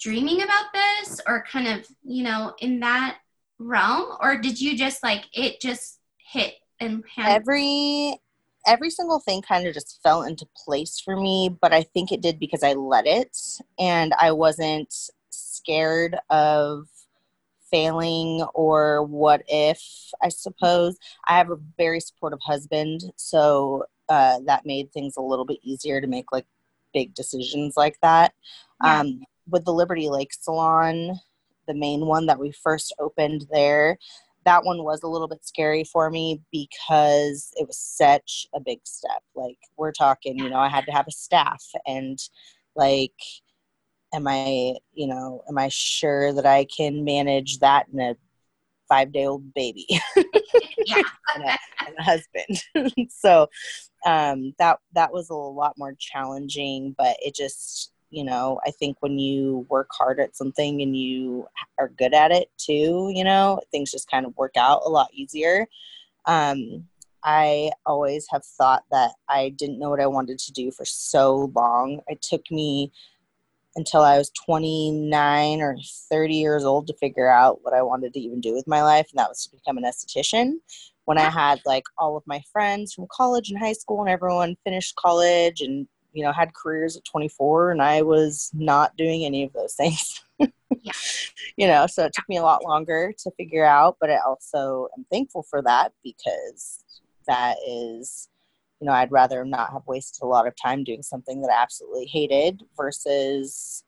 dreaming 0.00 0.40
about 0.40 0.66
this 0.72 1.20
or 1.26 1.44
kind 1.50 1.66
of, 1.66 1.84
you 2.04 2.22
know, 2.22 2.54
in 2.60 2.78
that 2.78 3.16
realm 3.58 4.16
or 4.20 4.36
did 4.36 4.60
you 4.60 4.78
just 4.78 5.02
like 5.02 5.24
it 5.32 5.60
just 5.60 5.98
hit 6.16 6.54
and 6.80 7.04
every 7.18 8.18
every 8.66 8.90
single 8.90 9.20
thing 9.20 9.42
kind 9.42 9.66
of 9.66 9.74
just 9.74 10.00
fell 10.02 10.22
into 10.22 10.46
place 10.56 11.00
for 11.00 11.16
me 11.16 11.54
but 11.60 11.72
i 11.72 11.82
think 11.82 12.10
it 12.10 12.20
did 12.20 12.38
because 12.38 12.62
i 12.62 12.72
let 12.72 13.06
it 13.06 13.36
and 13.78 14.12
i 14.20 14.30
wasn't 14.30 14.92
scared 15.30 16.16
of 16.30 16.86
failing 17.70 18.44
or 18.54 19.02
what 19.04 19.42
if 19.48 19.80
i 20.22 20.28
suppose 20.28 20.96
i 21.28 21.36
have 21.36 21.50
a 21.50 21.58
very 21.76 22.00
supportive 22.00 22.40
husband 22.42 23.12
so 23.16 23.84
uh, 24.10 24.38
that 24.44 24.66
made 24.66 24.92
things 24.92 25.16
a 25.16 25.22
little 25.22 25.46
bit 25.46 25.58
easier 25.62 25.98
to 25.98 26.06
make 26.06 26.30
like 26.30 26.44
big 26.92 27.14
decisions 27.14 27.74
like 27.74 27.96
that 28.02 28.34
yeah. 28.84 29.00
um, 29.00 29.22
with 29.48 29.64
the 29.64 29.72
liberty 29.72 30.10
lake 30.10 30.32
salon 30.32 31.18
the 31.66 31.74
main 31.74 32.04
one 32.04 32.26
that 32.26 32.38
we 32.38 32.52
first 32.52 32.94
opened 32.98 33.46
there 33.50 33.98
that 34.44 34.64
one 34.64 34.84
was 34.84 35.02
a 35.02 35.08
little 35.08 35.28
bit 35.28 35.44
scary 35.44 35.84
for 35.84 36.10
me 36.10 36.40
because 36.52 37.52
it 37.56 37.66
was 37.66 37.78
such 37.78 38.46
a 38.54 38.60
big 38.60 38.80
step. 38.84 39.22
Like 39.34 39.58
we're 39.76 39.92
talking 39.92 40.38
you 40.38 40.48
know 40.48 40.58
i 40.58 40.68
had 40.68 40.86
to 40.86 40.92
have 40.92 41.06
a 41.08 41.12
staff 41.12 41.62
and 41.86 42.18
like 42.76 43.12
am 44.14 44.26
I, 44.28 44.74
you 44.92 45.06
know, 45.06 45.42
am 45.48 45.58
I 45.58 45.68
sure 45.68 46.32
that 46.32 46.46
I 46.46 46.64
can 46.64 47.04
manage 47.04 47.58
that 47.58 47.86
in 47.92 48.00
a 48.00 48.16
five 48.88 49.12
day 49.12 49.26
old 49.26 49.52
baby 49.54 49.86
and, 50.16 51.44
a, 51.44 51.58
and, 51.86 51.94
a, 51.98 52.02
husband? 52.02 53.10
so 53.10 53.48
um, 54.06 54.54
that 54.58 54.78
that 54.92 55.12
was 55.12 55.30
a 55.30 55.34
lot 55.34 55.74
more 55.76 55.94
challenging, 55.98 56.94
but 56.96 57.16
it 57.20 57.34
just, 57.34 57.92
you 58.14 58.24
know, 58.24 58.60
I 58.64 58.70
think 58.70 58.96
when 59.00 59.18
you 59.18 59.66
work 59.68 59.88
hard 59.92 60.20
at 60.20 60.36
something 60.36 60.80
and 60.80 60.96
you 60.96 61.46
are 61.78 61.88
good 61.88 62.14
at 62.14 62.30
it 62.30 62.48
too, 62.58 63.10
you 63.14 63.24
know, 63.24 63.60
things 63.70 63.90
just 63.90 64.10
kind 64.10 64.24
of 64.24 64.36
work 64.36 64.56
out 64.56 64.82
a 64.84 64.88
lot 64.88 65.08
easier. 65.12 65.66
Um, 66.26 66.84
I 67.24 67.72
always 67.86 68.26
have 68.30 68.44
thought 68.44 68.84
that 68.90 69.12
I 69.28 69.48
didn't 69.50 69.78
know 69.78 69.90
what 69.90 70.00
I 70.00 70.06
wanted 70.06 70.38
to 70.40 70.52
do 70.52 70.70
for 70.70 70.84
so 70.84 71.50
long. 71.54 72.00
It 72.06 72.22
took 72.22 72.50
me 72.50 72.92
until 73.76 74.02
I 74.02 74.18
was 74.18 74.30
29 74.44 75.60
or 75.60 75.76
30 76.10 76.34
years 76.34 76.64
old 76.64 76.86
to 76.86 76.94
figure 76.94 77.28
out 77.28 77.60
what 77.62 77.74
I 77.74 77.82
wanted 77.82 78.14
to 78.14 78.20
even 78.20 78.40
do 78.40 78.54
with 78.54 78.68
my 78.68 78.82
life, 78.82 79.08
and 79.10 79.18
that 79.18 79.28
was 79.28 79.44
to 79.44 79.56
become 79.56 79.78
an 79.78 79.84
esthetician. 79.84 80.54
When 81.06 81.18
I 81.18 81.28
had 81.28 81.60
like 81.66 81.84
all 81.98 82.16
of 82.16 82.22
my 82.26 82.40
friends 82.52 82.94
from 82.94 83.06
college 83.10 83.50
and 83.50 83.58
high 83.58 83.72
school, 83.72 84.00
and 84.00 84.08
everyone 84.08 84.56
finished 84.64 84.94
college 84.96 85.60
and 85.60 85.88
you 86.14 86.24
know 86.24 86.32
had 86.32 86.54
careers 86.54 86.96
at 86.96 87.04
24, 87.04 87.72
and 87.72 87.82
I 87.82 88.02
was 88.02 88.50
not 88.54 88.96
doing 88.96 89.24
any 89.24 89.42
of 89.42 89.52
those 89.52 89.74
things. 89.76 90.22
yeah. 90.38 90.92
You 91.56 91.66
know, 91.66 91.86
so 91.86 92.04
it 92.04 92.12
took 92.14 92.28
me 92.28 92.38
a 92.38 92.42
lot 92.42 92.64
longer 92.64 93.12
to 93.18 93.30
figure 93.36 93.64
out, 93.64 93.96
but 94.00 94.10
I 94.10 94.18
also 94.26 94.88
am 94.96 95.04
thankful 95.10 95.42
for 95.42 95.62
that 95.62 95.92
because 96.02 96.82
that 97.26 97.56
is 97.66 98.28
you 98.80 98.86
know, 98.86 98.92
I'd 98.92 99.12
rather 99.12 99.44
not 99.46 99.72
have 99.72 99.86
wasted 99.86 100.22
a 100.22 100.26
lot 100.26 100.46
of 100.46 100.54
time 100.60 100.84
doing 100.84 101.02
something 101.02 101.40
that 101.40 101.50
I 101.50 101.62
absolutely 101.62 102.04
hated 102.04 102.60
versus 102.76 103.84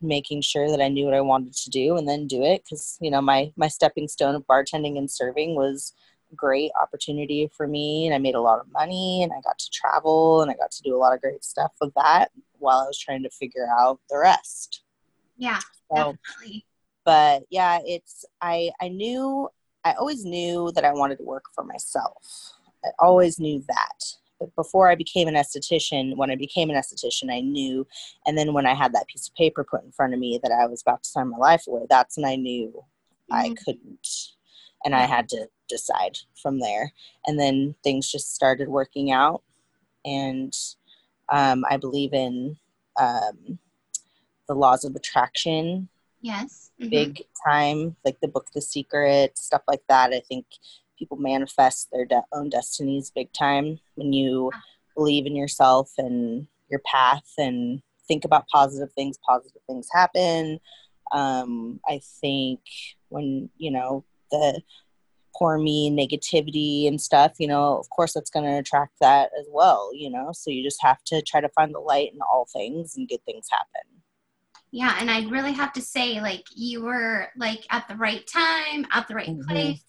making 0.00 0.42
sure 0.42 0.70
that 0.70 0.80
I 0.80 0.88
knew 0.88 1.06
what 1.06 1.14
I 1.14 1.20
wanted 1.20 1.54
to 1.54 1.70
do 1.70 1.96
and 1.96 2.06
then 2.06 2.26
do 2.26 2.42
it 2.42 2.62
because 2.62 2.98
you 3.00 3.10
know 3.10 3.20
my 3.20 3.52
my 3.56 3.68
stepping 3.68 4.06
stone 4.06 4.34
of 4.34 4.46
bartending 4.46 4.98
and 4.98 5.10
serving 5.10 5.54
was 5.54 5.94
great 6.36 6.70
opportunity 6.80 7.50
for 7.56 7.66
me 7.66 8.06
and 8.06 8.14
I 8.14 8.18
made 8.18 8.34
a 8.34 8.40
lot 8.40 8.60
of 8.60 8.70
money 8.72 9.22
and 9.22 9.32
I 9.32 9.40
got 9.42 9.58
to 9.58 9.70
travel 9.70 10.42
and 10.42 10.50
I 10.50 10.54
got 10.54 10.70
to 10.72 10.82
do 10.82 10.94
a 10.94 10.98
lot 10.98 11.14
of 11.14 11.20
great 11.20 11.44
stuff 11.44 11.72
with 11.80 11.92
that 11.94 12.30
while 12.58 12.78
I 12.78 12.84
was 12.84 12.98
trying 12.98 13.22
to 13.22 13.30
figure 13.30 13.66
out 13.78 14.00
the 14.10 14.18
rest. 14.18 14.82
Yeah, 15.36 15.60
so, 15.94 16.16
definitely. 16.36 16.66
But 17.04 17.44
yeah, 17.50 17.80
it's 17.84 18.24
I 18.40 18.70
I 18.80 18.88
knew 18.88 19.48
I 19.84 19.92
always 19.92 20.24
knew 20.24 20.72
that 20.74 20.84
I 20.84 20.92
wanted 20.92 21.18
to 21.18 21.24
work 21.24 21.44
for 21.54 21.64
myself. 21.64 22.54
I 22.84 22.90
always 22.98 23.38
knew 23.38 23.62
that. 23.68 24.04
But 24.40 24.54
before 24.56 24.90
I 24.90 24.94
became 24.94 25.28
an 25.28 25.34
esthetician, 25.34 26.16
when 26.16 26.30
I 26.30 26.36
became 26.36 26.70
an 26.70 26.76
esthetician, 26.76 27.32
I 27.32 27.40
knew. 27.40 27.86
And 28.26 28.36
then 28.36 28.52
when 28.52 28.66
I 28.66 28.74
had 28.74 28.92
that 28.94 29.06
piece 29.06 29.28
of 29.28 29.34
paper 29.34 29.64
put 29.64 29.84
in 29.84 29.92
front 29.92 30.14
of 30.14 30.20
me 30.20 30.40
that 30.42 30.52
I 30.52 30.66
was 30.66 30.82
about 30.82 31.02
to 31.04 31.08
sign 31.08 31.28
my 31.28 31.36
life 31.36 31.66
away, 31.66 31.86
that's 31.88 32.16
when 32.16 32.26
I 32.26 32.36
knew 32.36 32.72
mm-hmm. 33.30 33.34
I 33.34 33.54
couldn't. 33.64 34.08
And 34.84 34.94
I 34.94 35.02
had 35.02 35.28
to 35.30 35.48
decide 35.68 36.18
from 36.34 36.60
there. 36.60 36.92
And 37.26 37.38
then 37.38 37.74
things 37.82 38.10
just 38.10 38.34
started 38.34 38.68
working 38.68 39.10
out. 39.10 39.42
And 40.04 40.54
um, 41.32 41.64
I 41.70 41.76
believe 41.76 42.12
in 42.12 42.56
um, 43.00 43.58
the 44.46 44.54
laws 44.54 44.84
of 44.84 44.94
attraction. 44.94 45.88
Yes. 46.20 46.70
Mm-hmm. 46.80 46.90
Big 46.90 47.22
time, 47.46 47.96
like 48.04 48.20
the 48.20 48.28
book 48.28 48.48
The 48.54 48.60
Secret, 48.60 49.38
stuff 49.38 49.62
like 49.68 49.82
that. 49.88 50.12
I 50.12 50.20
think 50.20 50.46
people 50.98 51.16
manifest 51.16 51.88
their 51.92 52.04
de- 52.04 52.24
own 52.32 52.48
destinies 52.48 53.10
big 53.10 53.32
time 53.32 53.78
when 53.94 54.12
you 54.12 54.50
believe 54.96 55.26
in 55.26 55.36
yourself 55.36 55.92
and 55.98 56.46
your 56.70 56.80
path 56.80 57.32
and 57.38 57.82
think 58.06 58.24
about 58.24 58.48
positive 58.48 58.92
things 58.92 59.18
positive 59.26 59.62
things 59.66 59.88
happen 59.92 60.60
um, 61.12 61.80
i 61.88 62.00
think 62.20 62.60
when 63.08 63.48
you 63.56 63.70
know 63.70 64.04
the 64.30 64.60
poor 65.36 65.58
me 65.58 65.90
negativity 65.90 66.86
and 66.86 67.00
stuff 67.00 67.32
you 67.38 67.46
know 67.46 67.76
of 67.78 67.88
course 67.90 68.12
that's 68.12 68.30
going 68.30 68.44
to 68.44 68.58
attract 68.58 68.92
that 69.00 69.30
as 69.38 69.46
well 69.50 69.90
you 69.94 70.10
know 70.10 70.30
so 70.32 70.50
you 70.50 70.62
just 70.62 70.82
have 70.82 71.02
to 71.04 71.20
try 71.22 71.40
to 71.40 71.48
find 71.50 71.74
the 71.74 71.78
light 71.78 72.12
in 72.12 72.18
all 72.20 72.46
things 72.52 72.96
and 72.96 73.08
good 73.08 73.22
things 73.24 73.46
happen 73.50 74.00
yeah 74.70 74.96
and 75.00 75.10
i'd 75.10 75.30
really 75.30 75.52
have 75.52 75.72
to 75.72 75.80
say 75.80 76.20
like 76.20 76.44
you 76.54 76.82
were 76.82 77.28
like 77.36 77.64
at 77.70 77.86
the 77.88 77.96
right 77.96 78.26
time 78.26 78.86
at 78.92 79.06
the 79.08 79.14
right 79.14 79.28
mm-hmm. 79.28 79.48
place 79.48 79.84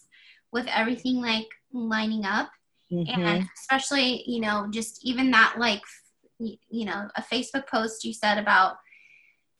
with 0.52 0.68
everything 0.68 1.22
like 1.22 1.48
lining 1.74 2.25
up 2.25 2.50
mm-hmm. 2.92 3.22
and 3.22 3.48
especially 3.58 4.24
you 4.25 4.40
know 4.40 4.68
just 4.72 5.06
even 5.06 5.32
that 5.32 5.56
like 5.58 5.82
you 6.40 6.86
know 6.86 7.08
a 7.16 7.22
facebook 7.22 7.68
post 7.68 8.04
you 8.04 8.14
said 8.14 8.38
about 8.38 8.75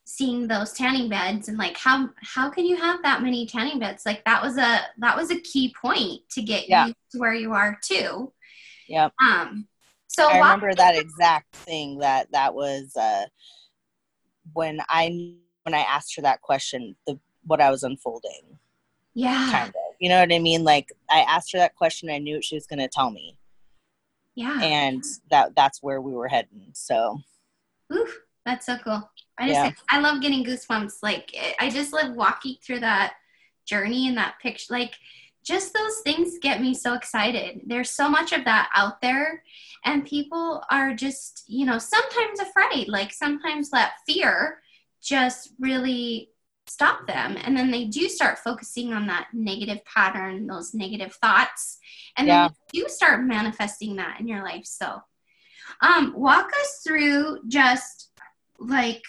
seeing 0.06 0.48
those 0.48 0.72
tanning 0.74 1.10
beds 1.10 1.48
and 1.48 1.58
like 1.58 1.76
how 1.78 2.08
how 2.22 2.50
can 2.50 2.66
you 2.66 2.76
have 2.76 3.02
that 3.02 3.24
many 3.24 3.46
tanning 3.46 3.80
beds 3.80 4.06
like 4.06 4.24
that 4.26 4.42
was 4.42 4.58
a 4.58 4.82
that 4.98 5.18
was 5.18 5.32
a 5.32 5.40
key 5.42 5.74
point 5.80 6.22
to 6.30 6.42
get 6.42 6.70
yeah. 6.70 6.88
you 6.88 6.94
to 7.12 7.18
where 7.18 7.34
you 7.34 7.54
are 7.54 7.78
too 7.82 8.32
yeah 8.88 9.10
um 9.20 9.68
so 10.08 10.28
i 10.30 10.38
remember 10.38 10.74
that 10.76 10.96
exact 10.96 11.56
thing 11.56 11.98
that 11.98 12.32
that 12.32 12.54
was 12.54 12.96
uh 12.96 13.26
when 14.54 14.80
i 14.90 15.34
when 15.64 15.74
i 15.74 15.80
asked 15.80 16.16
her 16.16 16.22
that 16.22 16.40
question 16.42 16.96
the 17.08 17.20
what 17.48 17.60
i 17.60 17.72
was 17.72 17.82
unfolding 17.82 18.60
yeah 19.16 19.50
kind 19.52 19.70
of 19.70 19.86
you 20.00 20.10
know 20.10 20.20
what 20.20 20.32
I 20.32 20.40
mean? 20.40 20.64
Like 20.64 20.92
I 21.10 21.22
asked 21.22 21.52
her 21.54 21.60
that 21.60 21.76
question, 21.76 22.10
I 22.10 22.18
knew 22.18 22.36
what 22.36 22.44
she 22.44 22.56
was 22.56 22.68
going 22.68 22.80
to 22.80 22.88
tell 22.88 23.12
me. 23.12 23.38
Yeah. 24.36 24.60
And 24.62 25.04
that 25.32 25.56
that's 25.56 25.82
where 25.82 26.02
we 26.02 26.14
were 26.14 26.28
heading. 26.28 26.72
So. 26.74 27.22
Oof, 27.94 28.22
that's 28.46 28.66
so 28.66 28.78
cool. 28.78 29.10
I 29.38 29.48
just 29.48 29.60
yeah. 29.60 29.72
I 29.90 30.00
love 30.00 30.22
getting 30.22 30.46
goosebumps. 30.46 30.96
Like 31.04 31.36
I 31.60 31.70
just 31.70 31.94
love 31.94 32.16
walking 32.16 32.56
through 32.64 32.80
that 32.80 33.16
journey 33.66 34.08
and 34.08 34.18
that 34.18 34.36
picture. 34.42 34.74
Like 34.74 34.96
just 35.44 35.74
those 35.74 36.00
things 36.04 36.40
get 36.42 36.62
me 36.62 36.74
so 36.74 36.94
excited. 36.94 37.62
There's 37.66 37.92
so 37.92 38.10
much 38.10 38.32
of 38.32 38.46
that 38.46 38.70
out 38.76 39.02
there, 39.02 39.44
and 39.84 40.06
people 40.06 40.64
are 40.72 40.94
just, 40.94 41.44
you 41.48 41.66
know, 41.66 41.78
sometimes 41.78 42.40
afraid. 42.40 42.88
Like 42.88 43.14
sometimes 43.14 43.70
that 43.70 43.94
fear 44.08 44.60
just 45.02 45.54
really 45.60 46.30
stop 46.68 47.06
them 47.06 47.38
and 47.44 47.56
then 47.56 47.70
they 47.70 47.86
do 47.86 48.10
start 48.10 48.40
focusing 48.40 48.92
on 48.92 49.06
that 49.06 49.28
negative 49.34 49.84
pattern 49.86 50.48
those 50.48 50.74
negative 50.74 51.14
thoughts 51.14 51.78
and 52.18 52.28
yeah. 52.28 52.48
then 52.48 52.56
you 52.74 52.90
start 52.90 53.24
manifesting 53.24 53.96
that 53.96 54.20
in 54.20 54.28
your 54.28 54.44
life 54.44 54.66
so 54.66 55.00
um 55.82 56.12
walk 56.16 56.52
us 56.62 56.82
through 56.84 57.40
just 57.48 58.10
like 58.58 59.04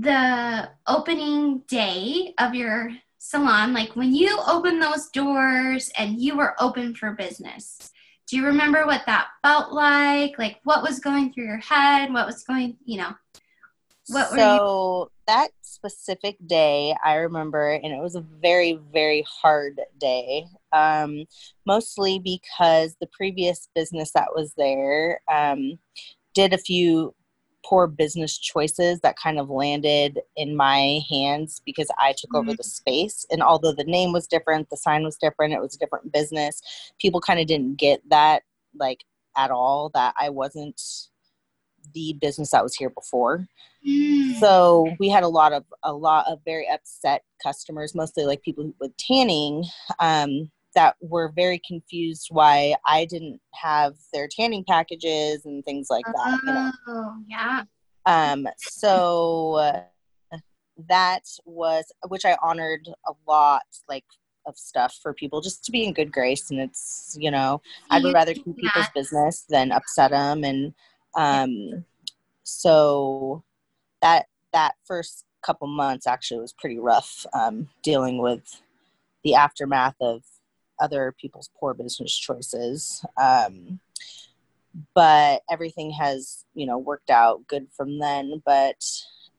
the 0.00 0.70
opening 0.86 1.58
day 1.66 2.32
of 2.38 2.54
your 2.54 2.90
salon 3.18 3.72
like 3.72 3.94
when 3.96 4.14
you 4.14 4.38
opened 4.46 4.80
those 4.80 5.08
doors 5.08 5.90
and 5.98 6.20
you 6.20 6.36
were 6.36 6.54
open 6.62 6.94
for 6.94 7.12
business 7.12 7.90
do 8.28 8.36
you 8.36 8.44
remember 8.44 8.86
what 8.86 9.02
that 9.06 9.26
felt 9.42 9.72
like 9.72 10.38
like 10.38 10.58
what 10.62 10.82
was 10.82 11.00
going 11.00 11.32
through 11.32 11.44
your 11.44 11.58
head 11.58 12.12
what 12.12 12.26
was 12.26 12.44
going 12.44 12.76
you 12.84 12.96
know 12.96 13.12
what 14.06 14.28
so 14.30 15.10
that 15.28 15.50
specific 15.60 16.36
day, 16.44 16.94
I 17.04 17.16
remember, 17.16 17.70
and 17.70 17.92
it 17.92 18.00
was 18.00 18.16
a 18.16 18.24
very, 18.40 18.80
very 18.92 19.24
hard 19.28 19.80
day. 19.98 20.46
Um, 20.72 21.26
mostly 21.66 22.18
because 22.18 22.96
the 23.00 23.08
previous 23.12 23.68
business 23.74 24.10
that 24.12 24.28
was 24.34 24.54
there 24.56 25.20
um, 25.30 25.78
did 26.34 26.52
a 26.52 26.58
few 26.58 27.14
poor 27.64 27.86
business 27.86 28.38
choices 28.38 29.00
that 29.00 29.18
kind 29.18 29.38
of 29.38 29.50
landed 29.50 30.20
in 30.36 30.56
my 30.56 31.00
hands 31.10 31.60
because 31.64 31.88
I 31.98 32.12
took 32.12 32.30
mm-hmm. 32.30 32.48
over 32.48 32.56
the 32.56 32.64
space. 32.64 33.26
And 33.30 33.42
although 33.42 33.72
the 33.72 33.84
name 33.84 34.12
was 34.12 34.26
different, 34.26 34.70
the 34.70 34.76
sign 34.76 35.04
was 35.04 35.16
different, 35.16 35.54
it 35.54 35.60
was 35.60 35.74
a 35.74 35.78
different 35.78 36.12
business, 36.12 36.62
people 37.00 37.20
kind 37.20 37.40
of 37.40 37.46
didn't 37.46 37.76
get 37.76 38.00
that 38.10 38.42
like 38.78 39.04
at 39.36 39.50
all 39.50 39.90
that 39.94 40.14
I 40.18 40.30
wasn't 40.30 40.80
the 41.94 42.16
business 42.20 42.50
that 42.50 42.62
was 42.62 42.74
here 42.74 42.90
before. 42.90 43.46
Mm. 43.86 44.38
So 44.38 44.94
we 44.98 45.08
had 45.08 45.22
a 45.22 45.28
lot 45.28 45.52
of 45.52 45.64
a 45.82 45.92
lot 45.92 46.26
of 46.26 46.40
very 46.44 46.68
upset 46.68 47.22
customers, 47.42 47.94
mostly 47.94 48.24
like 48.24 48.42
people 48.42 48.72
with 48.80 48.96
tanning, 48.96 49.64
um, 50.00 50.50
that 50.74 50.96
were 51.00 51.32
very 51.34 51.60
confused 51.66 52.28
why 52.30 52.74
I 52.86 53.04
didn't 53.04 53.40
have 53.54 53.94
their 54.12 54.28
tanning 54.28 54.64
packages 54.66 55.44
and 55.44 55.64
things 55.64 55.88
like 55.90 56.04
that. 56.06 56.40
Oh, 56.46 56.72
you 56.86 56.94
know? 56.94 57.14
yeah. 57.28 57.62
Um, 58.06 58.46
so 58.58 59.84
that 60.88 61.24
was 61.44 61.84
which 62.08 62.24
I 62.24 62.36
honored 62.42 62.88
a 63.06 63.12
lot, 63.26 63.62
like 63.88 64.04
of 64.46 64.56
stuff 64.56 64.98
for 65.02 65.12
people 65.12 65.40
just 65.42 65.62
to 65.64 65.72
be 65.72 65.84
in 65.84 65.92
good 65.92 66.10
grace 66.10 66.50
and 66.50 66.58
it's 66.58 67.14
you 67.20 67.30
know 67.30 67.60
i 67.90 68.00
would 68.00 68.14
rather 68.14 68.32
keep 68.32 68.56
people's 68.56 68.88
business 68.94 69.44
than 69.50 69.70
upset 69.70 70.10
them 70.10 70.42
and 70.42 70.72
um 71.16 71.84
so 72.44 73.44
that 74.00 74.26
that 74.54 74.74
first 74.86 75.26
couple 75.42 75.66
months 75.66 76.06
actually 76.06 76.40
was 76.40 76.52
pretty 76.52 76.78
rough 76.78 77.26
um, 77.32 77.68
dealing 77.82 78.18
with 78.18 78.62
the 79.24 79.34
aftermath 79.34 79.96
of 80.00 80.22
other 80.80 81.14
people's 81.20 81.50
poor 81.58 81.74
business 81.74 82.16
choices. 82.16 83.04
Um, 83.20 83.80
but 84.94 85.42
everything 85.50 85.90
has 85.90 86.44
you 86.54 86.66
know 86.66 86.78
worked 86.78 87.10
out 87.10 87.46
good 87.46 87.68
from 87.76 87.98
then. 87.98 88.42
But 88.44 88.84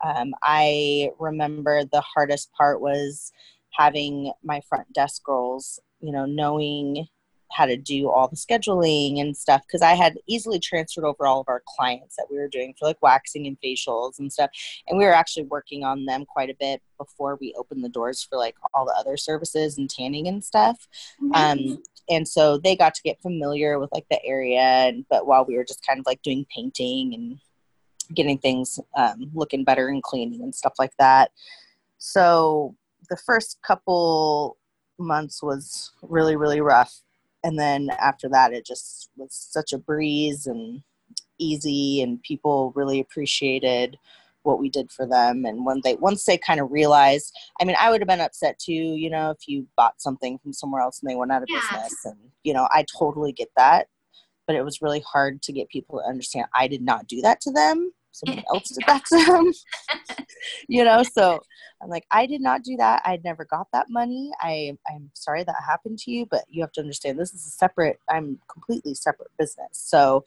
um, 0.03 0.33
i 0.43 1.09
remember 1.19 1.83
the 1.83 2.01
hardest 2.01 2.51
part 2.53 2.81
was 2.81 3.31
having 3.71 4.31
my 4.43 4.61
front 4.67 4.91
desk 4.93 5.23
girls 5.23 5.79
you 5.99 6.11
know 6.11 6.25
knowing 6.25 7.07
how 7.51 7.65
to 7.65 7.77
do 7.77 8.09
all 8.09 8.27
the 8.27 8.35
scheduling 8.35 9.19
and 9.19 9.35
stuff 9.35 9.63
because 9.65 9.81
I 9.81 9.93
had 9.93 10.17
easily 10.27 10.59
transferred 10.59 11.05
over 11.05 11.25
all 11.25 11.41
of 11.41 11.49
our 11.49 11.63
clients 11.77 12.15
that 12.15 12.27
we 12.29 12.37
were 12.37 12.47
doing 12.47 12.73
for 12.77 12.87
like 12.87 13.01
waxing 13.01 13.47
and 13.47 13.57
facials 13.61 14.19
and 14.19 14.31
stuff. 14.31 14.49
And 14.87 14.97
we 14.97 15.05
were 15.05 15.13
actually 15.13 15.43
working 15.43 15.83
on 15.83 16.05
them 16.05 16.25
quite 16.25 16.49
a 16.49 16.55
bit 16.59 16.81
before 16.97 17.37
we 17.39 17.53
opened 17.57 17.83
the 17.83 17.89
doors 17.89 18.23
for 18.23 18.37
like 18.37 18.55
all 18.73 18.85
the 18.85 18.95
other 18.97 19.17
services 19.17 19.77
and 19.77 19.89
tanning 19.89 20.27
and 20.27 20.43
stuff. 20.43 20.87
Mm-hmm. 21.21 21.33
Um, 21.35 21.83
and 22.09 22.27
so 22.27 22.57
they 22.57 22.75
got 22.75 22.93
to 22.95 23.01
get 23.03 23.21
familiar 23.21 23.79
with 23.79 23.91
like 23.93 24.05
the 24.09 24.23
area 24.25 24.59
and 24.59 25.05
but 25.09 25.27
while 25.27 25.45
we 25.45 25.55
were 25.55 25.63
just 25.63 25.85
kind 25.85 25.99
of 25.99 26.05
like 26.05 26.21
doing 26.21 26.45
painting 26.53 27.13
and 27.13 27.39
getting 28.15 28.37
things 28.37 28.79
um, 28.97 29.29
looking 29.33 29.63
better 29.63 29.89
and 29.89 30.03
cleaning 30.03 30.41
and 30.41 30.53
stuff 30.53 30.73
like 30.79 30.93
that 30.97 31.31
so 31.97 32.75
the 33.09 33.17
first 33.17 33.59
couple 33.61 34.57
months 34.97 35.41
was 35.41 35.91
really 36.01 36.35
really 36.35 36.61
rough 36.61 37.01
and 37.43 37.59
then 37.59 37.89
after 37.99 38.29
that 38.29 38.53
it 38.53 38.65
just 38.65 39.09
was 39.15 39.29
such 39.31 39.73
a 39.73 39.77
breeze 39.77 40.45
and 40.45 40.81
easy 41.37 42.01
and 42.01 42.21
people 42.21 42.73
really 42.75 42.99
appreciated 42.99 43.97
what 44.43 44.59
we 44.59 44.69
did 44.69 44.91
for 44.91 45.05
them. 45.05 45.45
And 45.45 45.65
when 45.65 45.81
they 45.83 45.95
once 45.95 46.25
they 46.25 46.37
kind 46.37 46.59
of 46.59 46.71
realized 46.71 47.35
i 47.59 47.65
mean 47.65 47.75
i 47.79 47.89
would 47.89 48.01
have 48.01 48.07
been 48.07 48.21
upset 48.21 48.57
too 48.59 48.73
you 48.73 49.09
know 49.09 49.31
if 49.31 49.47
you 49.47 49.67
bought 49.75 50.01
something 50.01 50.39
from 50.39 50.53
somewhere 50.53 50.81
else 50.81 51.01
and 51.01 51.09
they 51.09 51.15
went 51.15 51.31
out 51.31 51.43
of 51.43 51.49
yeah. 51.49 51.59
business. 51.59 52.05
And 52.05 52.17
you 52.43 52.53
know 52.53 52.67
i 52.73 52.85
totally 52.97 53.31
get 53.31 53.49
that. 53.55 53.87
But 54.47 54.55
it 54.55 54.65
was 54.65 54.81
really 54.81 55.01
hard 55.01 55.43
to 55.43 55.53
get 55.53 55.69
people 55.69 55.99
to 55.99 56.09
understand. 56.09 56.47
I 56.55 56.67
did 56.67 56.81
not 56.81 57.05
do 57.05 57.21
that 57.21 57.39
to 57.41 57.51
them 57.51 57.91
someone 58.11 58.43
else 58.53 58.69
did 58.69 58.83
that 58.87 59.05
to 59.05 59.25
them 59.25 59.51
you 60.67 60.83
know 60.83 61.03
so 61.03 61.39
i'm 61.81 61.89
like 61.89 62.05
i 62.11 62.25
did 62.25 62.41
not 62.41 62.63
do 62.63 62.75
that 62.77 63.01
i 63.05 63.19
never 63.23 63.45
got 63.45 63.67
that 63.71 63.87
money 63.89 64.31
i 64.41 64.75
i'm 64.89 65.09
sorry 65.13 65.43
that 65.43 65.55
happened 65.67 65.97
to 65.97 66.11
you 66.11 66.25
but 66.29 66.43
you 66.49 66.61
have 66.61 66.71
to 66.71 66.81
understand 66.81 67.19
this 67.19 67.33
is 67.33 67.45
a 67.45 67.51
separate 67.51 67.99
i'm 68.09 68.39
completely 68.51 68.93
separate 68.93 69.29
business 69.37 69.69
so 69.71 70.25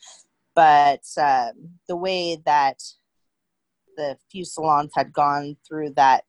but 0.54 1.04
um, 1.20 1.52
the 1.88 1.96
way 1.96 2.36
that 2.44 2.82
the 3.96 4.16
few 4.30 4.44
salons 4.44 4.92
had 4.94 5.12
gone 5.12 5.56
through 5.66 5.90
that 5.90 6.24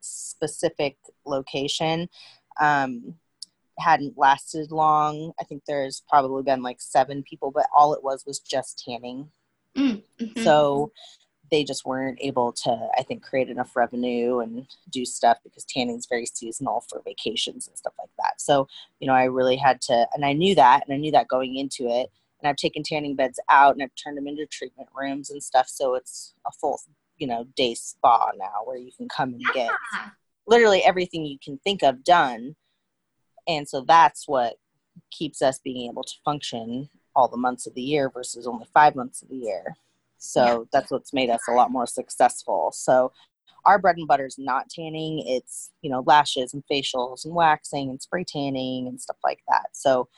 specific 0.00 0.96
location 1.24 2.08
um, 2.60 3.14
hadn't 3.78 4.16
lasted 4.16 4.70
long. 4.70 5.32
I 5.40 5.44
think 5.44 5.62
there's 5.66 6.02
probably 6.08 6.42
been 6.42 6.62
like 6.62 6.80
seven 6.80 7.22
people, 7.22 7.50
but 7.50 7.66
all 7.76 7.94
it 7.94 8.02
was 8.02 8.24
was 8.26 8.38
just 8.38 8.82
tanning. 8.86 9.30
Mm, 9.76 10.02
mm-hmm. 10.20 10.42
So 10.42 10.90
they 11.50 11.64
just 11.64 11.84
weren't 11.84 12.18
able 12.20 12.52
to, 12.52 12.88
I 12.98 13.02
think, 13.02 13.22
create 13.22 13.48
enough 13.48 13.76
revenue 13.76 14.40
and 14.40 14.66
do 14.90 15.04
stuff 15.04 15.38
because 15.44 15.64
tanning 15.64 15.96
is 15.96 16.06
very 16.06 16.26
seasonal 16.26 16.84
for 16.88 17.02
vacations 17.04 17.68
and 17.68 17.78
stuff 17.78 17.94
like 17.98 18.10
that. 18.18 18.40
So, 18.40 18.66
you 18.98 19.06
know, 19.06 19.14
I 19.14 19.24
really 19.24 19.56
had 19.56 19.80
to, 19.82 20.08
and 20.14 20.24
I 20.24 20.32
knew 20.32 20.54
that, 20.56 20.84
and 20.84 20.94
I 20.94 20.98
knew 20.98 21.12
that 21.12 21.28
going 21.28 21.56
into 21.56 21.88
it. 21.88 22.10
And 22.40 22.48
I've 22.48 22.56
taken 22.56 22.82
tanning 22.82 23.16
beds 23.16 23.40
out 23.50 23.74
and 23.74 23.82
I've 23.82 23.94
turned 23.94 24.18
them 24.18 24.26
into 24.26 24.44
treatment 24.46 24.90
rooms 24.94 25.30
and 25.30 25.42
stuff. 25.42 25.68
So 25.68 25.94
it's 25.94 26.34
a 26.46 26.52
full, 26.52 26.80
you 27.16 27.26
know, 27.26 27.46
day 27.56 27.74
spa 27.74 28.30
now 28.36 28.60
where 28.64 28.76
you 28.76 28.90
can 28.94 29.08
come 29.08 29.32
and 29.32 29.42
get 29.54 29.70
literally 30.46 30.82
everything 30.84 31.24
you 31.24 31.38
can 31.42 31.58
think 31.58 31.82
of 31.82 32.04
done. 32.04 32.56
And 33.48 33.66
so 33.66 33.84
that's 33.86 34.28
what 34.28 34.56
keeps 35.10 35.40
us 35.40 35.58
being 35.58 35.88
able 35.88 36.02
to 36.02 36.14
function 36.24 36.90
all 37.16 37.26
the 37.26 37.36
months 37.36 37.66
of 37.66 37.74
the 37.74 37.82
year 37.82 38.10
versus 38.10 38.46
only 38.46 38.66
five 38.72 38.94
months 38.94 39.22
of 39.22 39.28
the 39.28 39.36
year. 39.36 39.74
So 40.18 40.44
yeah. 40.44 40.58
that's 40.72 40.90
what's 40.90 41.12
made 41.12 41.30
us 41.30 41.40
a 41.48 41.52
lot 41.52 41.72
more 41.72 41.86
successful. 41.86 42.70
So 42.72 43.12
our 43.64 43.78
bread 43.78 43.96
and 43.96 44.06
butter 44.06 44.26
is 44.26 44.38
not 44.38 44.68
tanning. 44.68 45.24
It's, 45.26 45.70
you 45.82 45.90
know, 45.90 46.04
lashes 46.06 46.54
and 46.54 46.62
facials 46.70 47.24
and 47.24 47.34
waxing 47.34 47.90
and 47.90 48.00
spray 48.00 48.22
tanning 48.22 48.86
and 48.86 49.00
stuff 49.00 49.16
like 49.24 49.40
that. 49.48 49.68
So, 49.72 50.08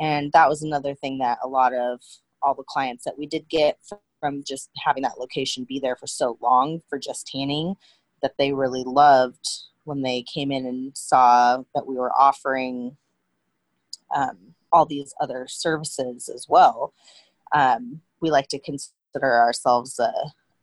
and 0.00 0.32
that 0.32 0.48
was 0.48 0.62
another 0.62 0.94
thing 0.94 1.18
that 1.18 1.38
a 1.42 1.48
lot 1.48 1.74
of 1.74 2.00
all 2.40 2.54
the 2.54 2.62
clients 2.62 3.04
that 3.04 3.18
we 3.18 3.26
did 3.26 3.48
get 3.48 3.78
from 4.20 4.42
just 4.46 4.70
having 4.78 5.02
that 5.02 5.18
location 5.18 5.64
be 5.64 5.80
there 5.80 5.96
for 5.96 6.06
so 6.06 6.38
long 6.40 6.80
for 6.88 6.98
just 6.98 7.26
tanning 7.26 7.74
that 8.22 8.34
they 8.38 8.52
really 8.52 8.84
loved 8.84 9.46
when 9.84 10.02
they 10.02 10.22
came 10.22 10.52
in 10.52 10.66
and 10.66 10.96
saw 10.96 11.62
that 11.74 11.86
we 11.86 11.96
were 11.96 12.12
offering 12.12 12.96
um, 14.14 14.54
all 14.72 14.86
these 14.86 15.14
other 15.20 15.46
services 15.48 16.28
as 16.28 16.46
well. 16.48 16.92
Um, 17.54 18.00
we 18.20 18.30
like 18.30 18.48
to 18.48 18.58
consider 18.58 18.92
ourselves 19.22 19.98
a, 19.98 20.12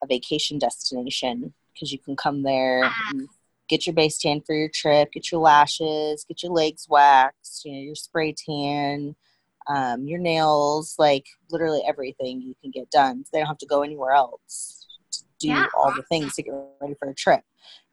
a 0.03 0.07
vacation 0.07 0.59
destination 0.59 1.53
because 1.73 1.91
you 1.91 1.99
can 1.99 2.15
come 2.15 2.43
there 2.43 2.89
get 3.67 3.85
your 3.85 3.93
base 3.93 4.17
tan 4.17 4.41
for 4.41 4.55
your 4.55 4.69
trip, 4.69 5.11
get 5.11 5.31
your 5.31 5.41
lashes, 5.41 6.25
get 6.27 6.43
your 6.43 6.51
legs 6.51 6.87
waxed, 6.89 7.65
you 7.65 7.71
know, 7.71 7.79
your 7.79 7.95
spray 7.95 8.33
tan, 8.33 9.15
um, 9.67 10.05
your 10.05 10.19
nails, 10.19 10.95
like 10.99 11.25
literally 11.49 11.81
everything 11.87 12.41
you 12.41 12.55
can 12.61 12.71
get 12.71 12.89
done. 12.91 13.23
So 13.23 13.29
they 13.33 13.39
don't 13.39 13.47
have 13.47 13.57
to 13.59 13.65
go 13.65 13.81
anywhere 13.81 14.11
else 14.11 14.87
to 15.11 15.23
do 15.39 15.47
yeah. 15.49 15.67
all 15.75 15.93
the 15.95 16.03
things 16.03 16.35
to 16.35 16.43
get 16.43 16.53
ready 16.81 16.95
for 16.99 17.09
a 17.09 17.15
trip. 17.15 17.41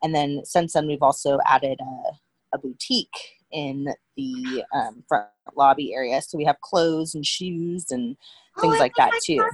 And 0.03 0.15
then 0.15 0.43
since 0.45 0.75
then, 0.75 0.87
we've 0.87 1.03
also 1.03 1.39
added 1.47 1.79
a, 1.81 2.57
a 2.57 2.59
boutique 2.59 3.09
in 3.53 3.95
the 4.17 4.65
um, 4.75 5.03
front 5.09 5.29
lobby 5.57 5.95
area. 5.95 6.21
So 6.23 6.39
we 6.39 6.45
have 6.45 6.61
clothes 6.61 7.15
and 7.15 7.25
shoes 7.25 7.91
and 7.91 8.17
things 8.61 8.75
oh, 8.77 8.79
like 8.79 8.95
that 8.97 9.11
I 9.13 9.19
too. 9.25 9.49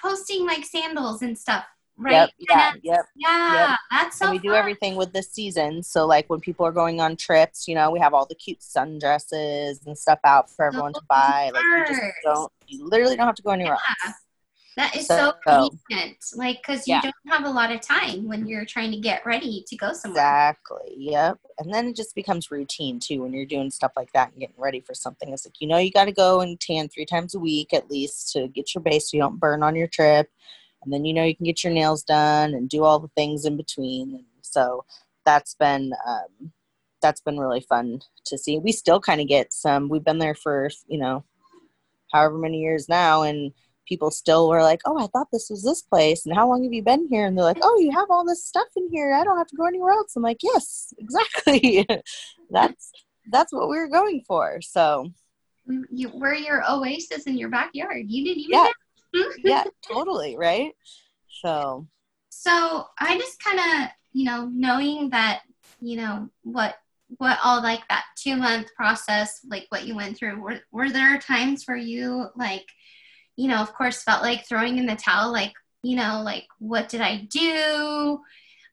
Posting 0.00 0.46
like 0.46 0.64
sandals 0.64 1.22
and 1.22 1.36
stuff, 1.36 1.64
right? 1.96 2.12
Yep, 2.12 2.30
yeah, 2.38 2.72
yep, 2.82 3.06
yeah. 3.16 3.68
Yep. 3.70 3.78
That's 3.90 4.18
so. 4.18 4.26
And 4.26 4.32
we 4.32 4.38
fun. 4.38 4.46
do 4.46 4.54
everything 4.54 4.96
with 4.96 5.12
the 5.12 5.22
season. 5.22 5.82
So 5.82 6.06
like 6.06 6.28
when 6.30 6.40
people 6.40 6.66
are 6.66 6.72
going 6.72 7.00
on 7.00 7.16
trips, 7.16 7.66
you 7.66 7.74
know, 7.74 7.90
we 7.90 7.98
have 8.00 8.14
all 8.14 8.26
the 8.26 8.34
cute 8.34 8.60
sundresses 8.60 9.84
and 9.86 9.96
stuff 9.96 10.20
out 10.24 10.50
for 10.50 10.66
everyone 10.66 10.92
to 10.94 11.02
buy. 11.08 11.50
Like 11.52 11.62
you 11.62 11.84
just 11.88 12.02
don't, 12.22 12.52
you 12.66 12.86
literally 12.86 13.16
don't 13.16 13.26
have 13.26 13.36
to 13.36 13.42
go 13.42 13.50
anywhere 13.50 13.76
yeah. 14.04 14.08
else. 14.08 14.16
That 14.76 14.96
is 14.96 15.06
so, 15.06 15.34
so 15.46 15.68
convenient. 15.70 16.16
Like, 16.34 16.56
because 16.56 16.88
you 16.88 16.94
yeah. 16.94 17.02
don't 17.02 17.14
have 17.28 17.44
a 17.44 17.50
lot 17.50 17.70
of 17.70 17.80
time 17.80 18.26
when 18.26 18.46
you're 18.46 18.64
trying 18.64 18.90
to 18.90 18.98
get 18.98 19.24
ready 19.24 19.64
to 19.68 19.76
go 19.76 19.92
somewhere. 19.92 20.20
Exactly. 20.20 20.94
Yep. 20.96 21.38
And 21.58 21.72
then 21.72 21.86
it 21.86 21.96
just 21.96 22.14
becomes 22.14 22.50
routine 22.50 22.98
too 22.98 23.22
when 23.22 23.32
you're 23.32 23.46
doing 23.46 23.70
stuff 23.70 23.92
like 23.96 24.12
that 24.12 24.32
and 24.32 24.40
getting 24.40 24.58
ready 24.58 24.80
for 24.80 24.92
something. 24.92 25.32
It's 25.32 25.46
like, 25.46 25.60
you 25.60 25.68
know, 25.68 25.78
you 25.78 25.92
got 25.92 26.06
to 26.06 26.12
go 26.12 26.40
and 26.40 26.58
tan 26.58 26.88
three 26.88 27.06
times 27.06 27.36
a 27.36 27.38
week 27.38 27.72
at 27.72 27.88
least 27.88 28.32
to 28.32 28.48
get 28.48 28.74
your 28.74 28.82
base 28.82 29.10
so 29.10 29.16
you 29.16 29.22
don't 29.22 29.38
burn 29.38 29.62
on 29.62 29.76
your 29.76 29.86
trip. 29.86 30.28
And 30.82 30.92
then, 30.92 31.04
you 31.04 31.14
know, 31.14 31.24
you 31.24 31.36
can 31.36 31.46
get 31.46 31.62
your 31.62 31.72
nails 31.72 32.02
done 32.02 32.52
and 32.54 32.68
do 32.68 32.82
all 32.82 32.98
the 32.98 33.08
things 33.16 33.44
in 33.44 33.56
between. 33.56 34.14
And 34.14 34.24
so 34.40 34.84
that's 35.24 35.54
been, 35.54 35.92
um, 36.06 36.52
that's 37.00 37.20
been 37.20 37.38
really 37.38 37.60
fun 37.60 38.00
to 38.26 38.36
see. 38.36 38.58
We 38.58 38.72
still 38.72 38.98
kind 38.98 39.20
of 39.20 39.28
get 39.28 39.52
some, 39.52 39.88
we've 39.88 40.04
been 40.04 40.18
there 40.18 40.34
for, 40.34 40.68
you 40.88 40.98
know, 40.98 41.24
however 42.12 42.38
many 42.38 42.60
years 42.60 42.88
now. 42.88 43.22
And, 43.22 43.52
people 43.86 44.10
still 44.10 44.48
were 44.48 44.62
like, 44.62 44.80
"Oh, 44.84 44.98
I 44.98 45.06
thought 45.06 45.28
this 45.32 45.48
was 45.50 45.62
this 45.62 45.82
place, 45.82 46.26
and 46.26 46.34
how 46.34 46.48
long 46.48 46.64
have 46.64 46.72
you 46.72 46.82
been 46.82 47.06
here?" 47.08 47.26
And 47.26 47.36
they're 47.36 47.44
like, 47.44 47.58
"Oh, 47.62 47.78
you 47.78 47.92
have 47.92 48.10
all 48.10 48.24
this 48.24 48.44
stuff 48.44 48.68
in 48.76 48.88
here. 48.90 49.12
I 49.14 49.24
don't 49.24 49.38
have 49.38 49.48
to 49.48 49.56
go 49.56 49.66
anywhere 49.66 49.92
else." 49.92 50.16
I'm 50.16 50.22
like, 50.22 50.42
"Yes, 50.42 50.92
exactly. 50.98 51.86
that's 52.50 52.92
that's 53.30 53.52
what 53.52 53.68
we 53.68 53.78
are 53.78 53.88
going 53.88 54.22
for." 54.26 54.60
So, 54.62 55.10
mm, 55.68 55.82
you 55.90 56.10
were 56.14 56.34
your 56.34 56.62
oasis 56.68 57.24
in 57.24 57.36
your 57.38 57.50
backyard. 57.50 58.06
You 58.08 58.24
didn't 58.24 58.44
even. 58.44 58.66
Yeah, 59.12 59.22
yeah, 59.44 59.64
totally 59.90 60.36
right. 60.36 60.72
So, 61.28 61.86
so 62.30 62.86
I 62.98 63.18
just 63.18 63.42
kind 63.42 63.58
of, 63.58 63.90
you 64.12 64.24
know, 64.24 64.48
knowing 64.52 65.10
that, 65.10 65.42
you 65.80 65.96
know, 65.96 66.28
what 66.42 66.76
what 67.18 67.38
all 67.44 67.62
like 67.62 67.86
that 67.88 68.04
two 68.16 68.36
month 68.36 68.68
process, 68.74 69.40
like 69.48 69.66
what 69.68 69.86
you 69.86 69.94
went 69.94 70.16
through. 70.16 70.40
Were 70.40 70.60
were 70.72 70.90
there 70.90 71.18
times 71.18 71.64
where 71.64 71.76
you 71.76 72.26
like 72.36 72.66
you 73.36 73.48
know, 73.48 73.56
of 73.56 73.74
course, 73.74 74.02
felt 74.02 74.22
like 74.22 74.46
throwing 74.46 74.78
in 74.78 74.86
the 74.86 74.96
towel, 74.96 75.32
like, 75.32 75.52
you 75.82 75.96
know, 75.96 76.22
like, 76.24 76.46
what 76.58 76.88
did 76.88 77.00
I 77.00 77.28
do? 77.30 78.20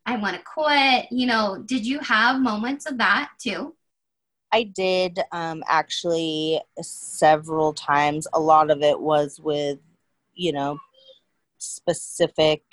I 0.06 0.17
want 0.17 0.36
to 0.36 0.43
quit. 0.43 1.08
You 1.12 1.28
know, 1.28 1.63
did 1.65 1.86
you 1.86 2.00
have 2.00 2.41
moments 2.41 2.86
of 2.86 2.97
that 2.97 3.32
too? 3.39 3.76
I 4.52 4.63
did 4.63 5.19
um, 5.32 5.63
actually 5.67 6.60
several 6.82 7.74
times. 7.74 8.28
A 8.34 8.39
lot 8.39 8.69
of 8.69 8.82
it 8.82 9.00
was 9.00 9.39
with, 9.39 9.80
you 10.34 10.52
know, 10.52 10.78
specific 11.58 12.63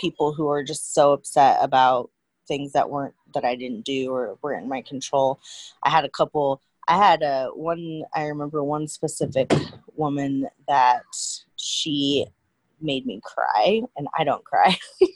people 0.00 0.32
who 0.32 0.48
are 0.48 0.62
just 0.62 0.94
so 0.94 1.12
upset 1.12 1.58
about 1.60 2.10
things 2.46 2.72
that 2.72 2.90
weren't 2.90 3.14
that 3.34 3.44
I 3.44 3.56
didn't 3.56 3.82
do 3.82 4.12
or 4.12 4.38
weren't 4.42 4.64
in 4.64 4.68
my 4.68 4.82
control. 4.82 5.40
I 5.82 5.90
had 5.90 6.04
a 6.04 6.10
couple. 6.10 6.60
I 6.88 6.96
had 6.96 7.22
a 7.22 7.50
one. 7.54 8.02
I 8.14 8.24
remember 8.26 8.62
one 8.64 8.88
specific 8.88 9.52
woman 9.94 10.48
that 10.68 11.02
she 11.56 12.26
made 12.80 13.06
me 13.06 13.20
cry, 13.24 13.82
and 13.96 14.08
I 14.18 14.24
don't 14.24 14.44
cry. 14.44 14.76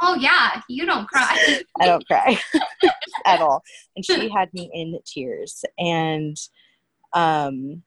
oh 0.00 0.14
yeah, 0.14 0.62
you 0.68 0.86
don't 0.86 1.06
cry. 1.06 1.60
I 1.80 1.86
don't 1.86 2.06
cry 2.06 2.38
at 3.26 3.40
all, 3.40 3.62
and 3.94 4.04
she 4.04 4.28
had 4.30 4.52
me 4.54 4.70
in 4.72 4.98
tears, 5.04 5.64
and 5.78 6.36
um, 7.12 7.82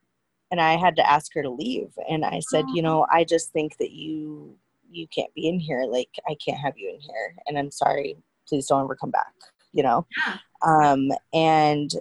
and 0.52 0.62
I 0.62 0.76
had 0.78 0.96
to 0.98 1.10
ask 1.10 1.34
her 1.34 1.42
to 1.42 1.50
leave, 1.50 1.90
and 2.10 2.24
I 2.24 2.40
said, 2.52 2.66
you 2.74 2.82
know, 2.84 3.08
I 3.12 3.24
just 3.24 3.52
think 3.52 3.78
that 3.78 3.92
you 3.92 4.56
you 4.92 5.08
can't 5.08 5.34
be 5.34 5.48
in 5.48 5.60
here. 5.60 5.86
Like 5.86 6.10
I 6.30 6.36
can't 6.36 6.60
have 6.60 6.78
you 6.78 6.90
in 6.90 7.00
here, 7.02 7.36
and 7.48 7.58
I'm 7.58 7.72
sorry. 7.72 8.18
Please 8.48 8.68
don't 8.68 8.84
ever 8.84 8.96
come 8.96 9.10
back. 9.10 9.34
You 9.74 9.82
know, 9.84 10.08
Yeah. 10.16 10.38
um, 10.62 11.10
and 11.34 11.92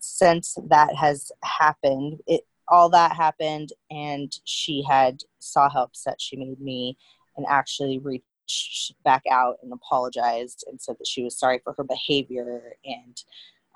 since 0.00 0.56
that 0.68 0.94
has 0.96 1.30
happened, 1.42 2.20
it 2.26 2.42
all 2.68 2.88
that 2.90 3.16
happened, 3.16 3.72
and 3.90 4.32
she 4.44 4.82
had 4.88 5.20
saw 5.40 5.68
how 5.68 5.82
upset 5.82 6.20
she 6.20 6.36
made 6.36 6.60
me, 6.60 6.96
and 7.36 7.46
actually 7.48 7.98
reached 7.98 8.94
back 9.04 9.22
out 9.30 9.56
and 9.62 9.72
apologized 9.72 10.64
and 10.68 10.80
said 10.80 10.96
that 10.98 11.06
she 11.06 11.22
was 11.22 11.38
sorry 11.38 11.60
for 11.62 11.72
her 11.74 11.84
behavior 11.84 12.74
and 12.84 13.22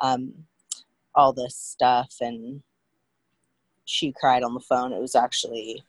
um, 0.01 0.33
all 1.15 1.33
this 1.33 1.57
stuff, 1.57 2.15
and 2.21 2.63
she 3.85 4.13
cried 4.13 4.43
on 4.43 4.55
the 4.55 4.61
phone. 4.61 4.93
It 4.93 5.01
was 5.01 5.15
actually 5.15 5.85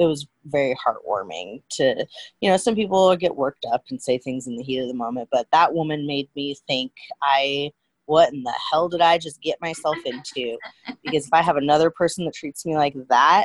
it 0.00 0.06
was 0.06 0.26
very 0.46 0.74
heartwarming 0.74 1.62
to 1.70 2.06
you 2.40 2.50
know 2.50 2.56
some 2.56 2.74
people 2.74 3.14
get 3.16 3.36
worked 3.36 3.66
up 3.72 3.84
and 3.90 4.00
say 4.00 4.18
things 4.18 4.46
in 4.46 4.56
the 4.56 4.62
heat 4.62 4.78
of 4.78 4.88
the 4.88 4.94
moment 4.94 5.28
but 5.30 5.46
that 5.52 5.74
woman 5.74 6.06
made 6.06 6.28
me 6.34 6.56
think 6.66 6.92
i 7.22 7.70
what 8.10 8.32
in 8.32 8.42
the 8.42 8.54
hell 8.70 8.88
did 8.88 9.00
i 9.00 9.16
just 9.16 9.40
get 9.40 9.56
myself 9.60 9.96
into 10.04 10.56
because 11.04 11.24
if 11.26 11.32
i 11.32 11.40
have 11.42 11.56
another 11.56 11.90
person 11.90 12.24
that 12.24 12.34
treats 12.34 12.66
me 12.66 12.74
like 12.76 12.94
that 13.08 13.44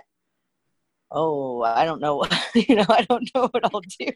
oh 1.11 1.61
i 1.61 1.85
don't 1.85 2.01
know 2.01 2.15
what 2.17 2.33
you 2.55 2.75
know 2.75 2.85
i 2.89 3.01
don't 3.07 3.29
know 3.35 3.47
what 3.51 3.63
i'll 3.73 3.81
do 3.99 4.07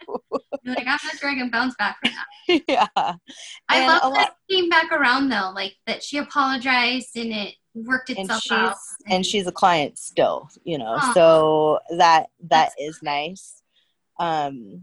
You're 0.63 0.75
like, 0.75 0.87
I'm 0.87 0.97
not 1.03 1.17
sure 1.19 1.29
I 1.29 1.35
can 1.35 1.49
bounce 1.51 1.75
back 1.77 1.97
from 2.01 2.11
that. 2.11 2.61
yeah 2.67 2.87
I 2.95 3.77
And 3.77 3.87
love 3.87 4.01
lot- 4.03 4.13
that 4.15 4.33
it 4.47 4.53
came 4.53 4.69
back 4.69 4.91
around 4.91 5.29
though, 5.29 5.51
like 5.55 5.75
that 5.87 6.03
she 6.03 6.17
apologized 6.17 7.15
and 7.15 7.31
it 7.31 7.53
worked 7.75 8.09
itself 8.09 8.41
she's 8.41 8.51
out. 8.51 8.75
and 9.07 9.23
she's 9.25 9.45
a 9.47 9.51
client 9.51 9.97
still 9.97 10.49
you 10.63 10.77
know 10.79 10.95
Aw. 10.97 11.13
so 11.13 11.79
that 11.97 12.27
that 12.49 12.71
That's 12.71 12.75
is 12.79 12.99
nice 13.03 13.61
um 14.19 14.81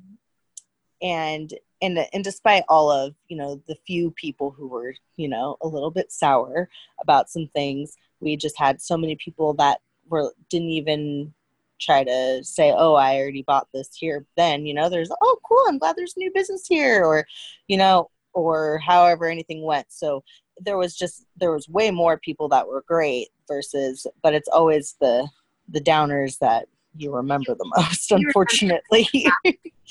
and 1.02 1.52
and 1.82 1.98
and 2.12 2.24
despite 2.24 2.64
all 2.68 2.90
of 2.90 3.14
you 3.28 3.36
know 3.36 3.60
the 3.66 3.76
few 3.86 4.10
people 4.12 4.50
who 4.50 4.68
were 4.68 4.94
you 5.16 5.28
know 5.28 5.56
a 5.62 5.68
little 5.68 5.90
bit 5.90 6.10
sour 6.12 6.68
about 7.00 7.28
some 7.28 7.48
things 7.48 7.96
we 8.20 8.36
just 8.36 8.58
had 8.58 8.80
so 8.80 8.96
many 8.96 9.16
people 9.16 9.54
that 9.54 9.80
were 10.08 10.32
didn't 10.48 10.70
even 10.70 11.32
try 11.78 12.02
to 12.02 12.42
say 12.42 12.72
oh 12.74 12.94
i 12.94 13.16
already 13.16 13.42
bought 13.42 13.68
this 13.74 13.94
here 13.94 14.24
then 14.36 14.64
you 14.64 14.72
know 14.72 14.88
there's 14.88 15.10
oh 15.22 15.38
cool 15.46 15.62
i'm 15.68 15.78
glad 15.78 15.94
there's 15.94 16.16
new 16.16 16.30
business 16.32 16.66
here 16.66 17.04
or 17.04 17.26
you 17.68 17.76
know 17.76 18.08
or 18.36 18.78
however 18.78 19.24
anything 19.26 19.62
went. 19.62 19.86
So 19.88 20.22
there 20.60 20.76
was 20.76 20.94
just 20.94 21.26
there 21.36 21.50
was 21.50 21.68
way 21.68 21.90
more 21.90 22.18
people 22.18 22.48
that 22.50 22.68
were 22.68 22.84
great 22.86 23.28
versus 23.48 24.06
but 24.22 24.34
it's 24.34 24.48
always 24.48 24.94
the 25.00 25.28
the 25.68 25.80
downers 25.80 26.38
that 26.38 26.68
you 26.98 27.14
remember 27.14 27.54
the 27.54 27.70
most 27.76 28.10
unfortunately. 28.12 29.08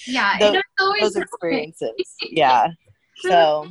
yeah, 0.07 0.39
those- 0.39 0.55
it's 0.55 0.63
always 0.79 1.01
those 1.01 1.15
experiences. 1.17 1.91
Yeah. 2.21 2.67
So 3.19 3.69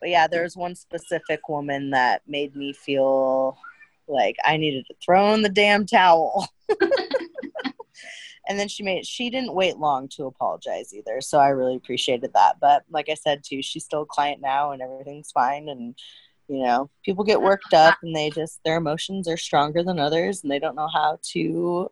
but 0.00 0.10
yeah 0.10 0.26
there's 0.26 0.56
one 0.56 0.74
specific 0.74 1.48
woman 1.48 1.90
that 1.90 2.22
made 2.26 2.54
me 2.54 2.72
feel 2.72 3.56
like 4.06 4.36
i 4.44 4.56
needed 4.56 4.84
to 4.86 4.94
throw 5.04 5.32
in 5.34 5.42
the 5.42 5.48
damn 5.48 5.86
towel. 5.86 6.46
And 8.48 8.58
then 8.58 8.68
she 8.68 8.84
made 8.84 9.04
she 9.04 9.28
didn't 9.28 9.54
wait 9.54 9.76
long 9.78 10.06
to 10.10 10.26
apologize 10.26 10.94
either 10.94 11.20
so 11.20 11.38
i 11.40 11.48
really 11.48 11.74
appreciated 11.74 12.32
that. 12.34 12.60
But 12.60 12.84
like 12.90 13.08
i 13.08 13.14
said 13.14 13.42
too 13.44 13.60
she's 13.60 13.84
still 13.84 14.02
a 14.02 14.06
client 14.06 14.40
now 14.40 14.70
and 14.70 14.80
everything's 14.80 15.32
fine 15.32 15.68
and 15.68 15.98
you 16.46 16.62
know 16.62 16.88
people 17.04 17.24
get 17.24 17.42
worked 17.42 17.74
up 17.74 17.96
and 18.04 18.14
they 18.14 18.30
just 18.30 18.60
their 18.64 18.76
emotions 18.76 19.26
are 19.26 19.36
stronger 19.36 19.82
than 19.82 19.98
others 19.98 20.42
and 20.42 20.50
they 20.52 20.60
don't 20.60 20.76
know 20.76 20.86
how 20.86 21.18
to 21.32 21.90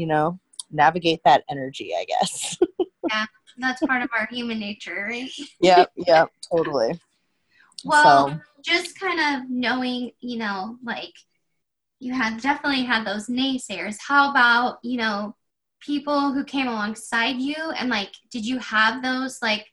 you 0.00 0.06
know 0.06 0.38
navigate 0.70 1.20
that 1.24 1.42
energy 1.50 1.88
i 2.00 2.04
guess 2.12 2.58
yeah, 3.10 3.26
that's 3.58 3.82
part 3.90 4.02
of 4.02 4.10
our 4.16 4.26
human 4.30 4.58
nature, 4.58 5.06
right? 5.10 5.30
yeah, 5.60 5.84
yeah, 5.96 6.24
totally 6.50 6.98
Well, 7.84 8.28
So- 8.28 8.40
just 8.62 8.98
kind 9.00 9.20
of 9.20 9.50
knowing, 9.50 10.10
you 10.20 10.36
know, 10.38 10.76
like 10.84 11.14
you 11.98 12.12
had 12.12 12.40
definitely 12.40 12.84
had 12.84 13.06
those 13.06 13.26
naysayers. 13.26 13.96
How 14.06 14.30
about, 14.30 14.78
you 14.82 14.98
know, 14.98 15.34
people 15.80 16.32
who 16.34 16.44
came 16.44 16.68
alongside 16.68 17.36
you 17.48 17.56
and 17.78 17.88
like 17.88 18.12
did 18.30 18.44
you 18.44 18.58
have 18.58 19.02
those 19.02 19.38
like 19.40 19.66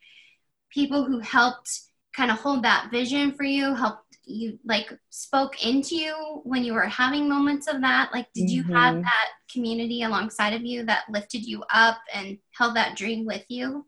people 0.72 1.04
who 1.04 1.20
helped 1.20 1.70
kind 2.16 2.32
of 2.32 2.38
hold 2.40 2.64
that 2.64 2.90
vision 2.92 3.34
for 3.34 3.44
you, 3.44 3.76
helped 3.76 4.07
you 4.28 4.60
like 4.66 4.92
spoke 5.10 5.66
into 5.66 5.96
you 5.96 6.42
when 6.44 6.64
you 6.64 6.74
were 6.74 6.88
having 6.88 7.28
moments 7.30 7.68
of 7.68 7.82
that? 7.82 8.12
Like 8.14 8.28
did 8.34 8.50
you 8.50 8.64
have 8.64 8.96
Mhm. 8.96 9.04
that 9.04 9.30
community 9.52 10.04
alongside 10.04 10.54
of 10.54 10.64
you 10.64 10.86
that 10.86 11.10
lifted 11.10 11.46
you 11.46 11.64
up 11.72 11.98
and 12.14 12.38
held 12.52 12.76
that 12.76 12.98
dream 12.98 13.26
with 13.26 13.46
you? 13.50 13.86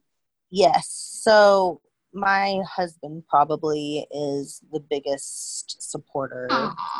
Yes. 0.49 0.87
So 1.21 1.81
my 2.13 2.61
husband 2.67 3.23
probably 3.27 4.07
is 4.11 4.61
the 4.71 4.79
biggest 4.79 5.81
supporter 5.81 6.47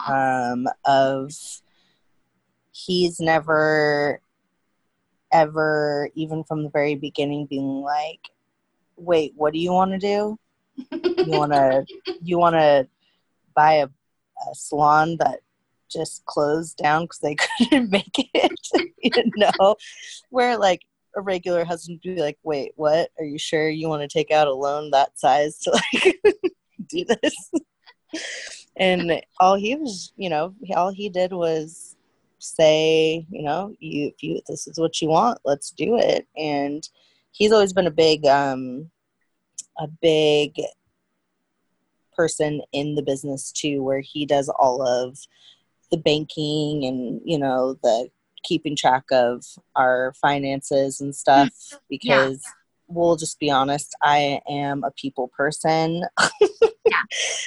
um, 0.08 0.68
of. 0.86 1.32
He's 2.72 3.20
never, 3.20 4.22
ever, 5.32 6.10
even 6.16 6.44
from 6.44 6.64
the 6.64 6.70
very 6.70 6.96
beginning, 6.96 7.48
being 7.48 7.82
like, 7.82 8.30
"Wait, 8.96 9.34
what 9.36 9.54
do 9.54 9.60
you 9.60 9.74
want 9.74 9.92
to 9.92 9.98
do? 9.98 10.40
You 11.02 11.32
want 11.32 11.52
to, 11.54 11.86
you 12.22 12.38
want 12.38 12.56
to 12.56 12.88
buy 13.60 13.74
a, 13.74 13.88
a 13.88 14.56
salon 14.56 15.18
that 15.20 15.42
just 15.90 16.24
closed 16.26 16.78
down 16.78 17.04
because 17.04 17.20
they 17.20 17.36
couldn't 17.58 17.92
make 17.92 18.16
it, 18.34 18.60
you 19.04 19.32
know, 19.36 19.76
where 20.30 20.58
like 20.58 20.82
a 21.16 21.22
regular 21.22 21.66
husband 21.66 22.00
would 22.06 22.16
be 22.16 22.22
like, 22.22 22.38
wait, 22.44 22.72
what? 22.76 23.10
Are 23.20 23.26
you 23.26 23.38
sure 23.38 23.68
you 23.68 23.90
want 23.90 24.02
to 24.02 24.08
take 24.08 24.32
out 24.32 24.48
a 24.48 24.54
loan 24.54 24.92
that 24.92 25.20
size 25.20 25.60
to 25.60 25.72
like 25.72 26.22
do 26.88 27.06
this? 27.06 27.52
and 28.78 29.22
all 29.40 29.56
he 29.56 29.76
was, 29.76 30.14
you 30.16 30.30
know, 30.30 30.54
all 30.76 30.92
he 30.92 31.10
did 31.10 31.34
was 31.34 31.98
say, 32.38 33.26
you 33.30 33.44
know, 33.44 33.76
you 33.80 34.08
if 34.08 34.24
you 34.24 34.40
this 34.48 34.68
is 34.68 34.80
what 34.80 35.02
you 35.02 35.10
want, 35.10 35.40
let's 35.44 35.72
do 35.72 35.98
it. 35.98 36.28
And 36.38 36.88
he's 37.32 37.52
always 37.52 37.74
been 37.74 37.88
a 37.88 37.92
big, 37.92 38.26
um, 38.26 38.90
a 39.78 39.88
big 40.02 40.54
person 42.20 42.62
in 42.74 42.96
the 42.96 43.02
business 43.02 43.50
too, 43.50 43.82
where 43.82 44.02
he 44.02 44.26
does 44.26 44.50
all 44.50 44.86
of 44.86 45.18
the 45.90 45.98
banking 45.98 46.84
and 46.84 47.22
you 47.24 47.40
know 47.40 47.78
the 47.82 48.10
keeping 48.44 48.76
track 48.76 49.06
of 49.10 49.46
our 49.78 50.14
finances 50.22 51.00
and 51.00 51.16
stuff 51.16 51.50
because 51.90 52.44
we'll 52.88 53.16
just 53.16 53.40
be 53.40 53.50
honest 53.50 53.96
i 54.04 54.42
am 54.50 54.84
a 54.84 54.92
people 54.92 55.30
person. 55.38 56.04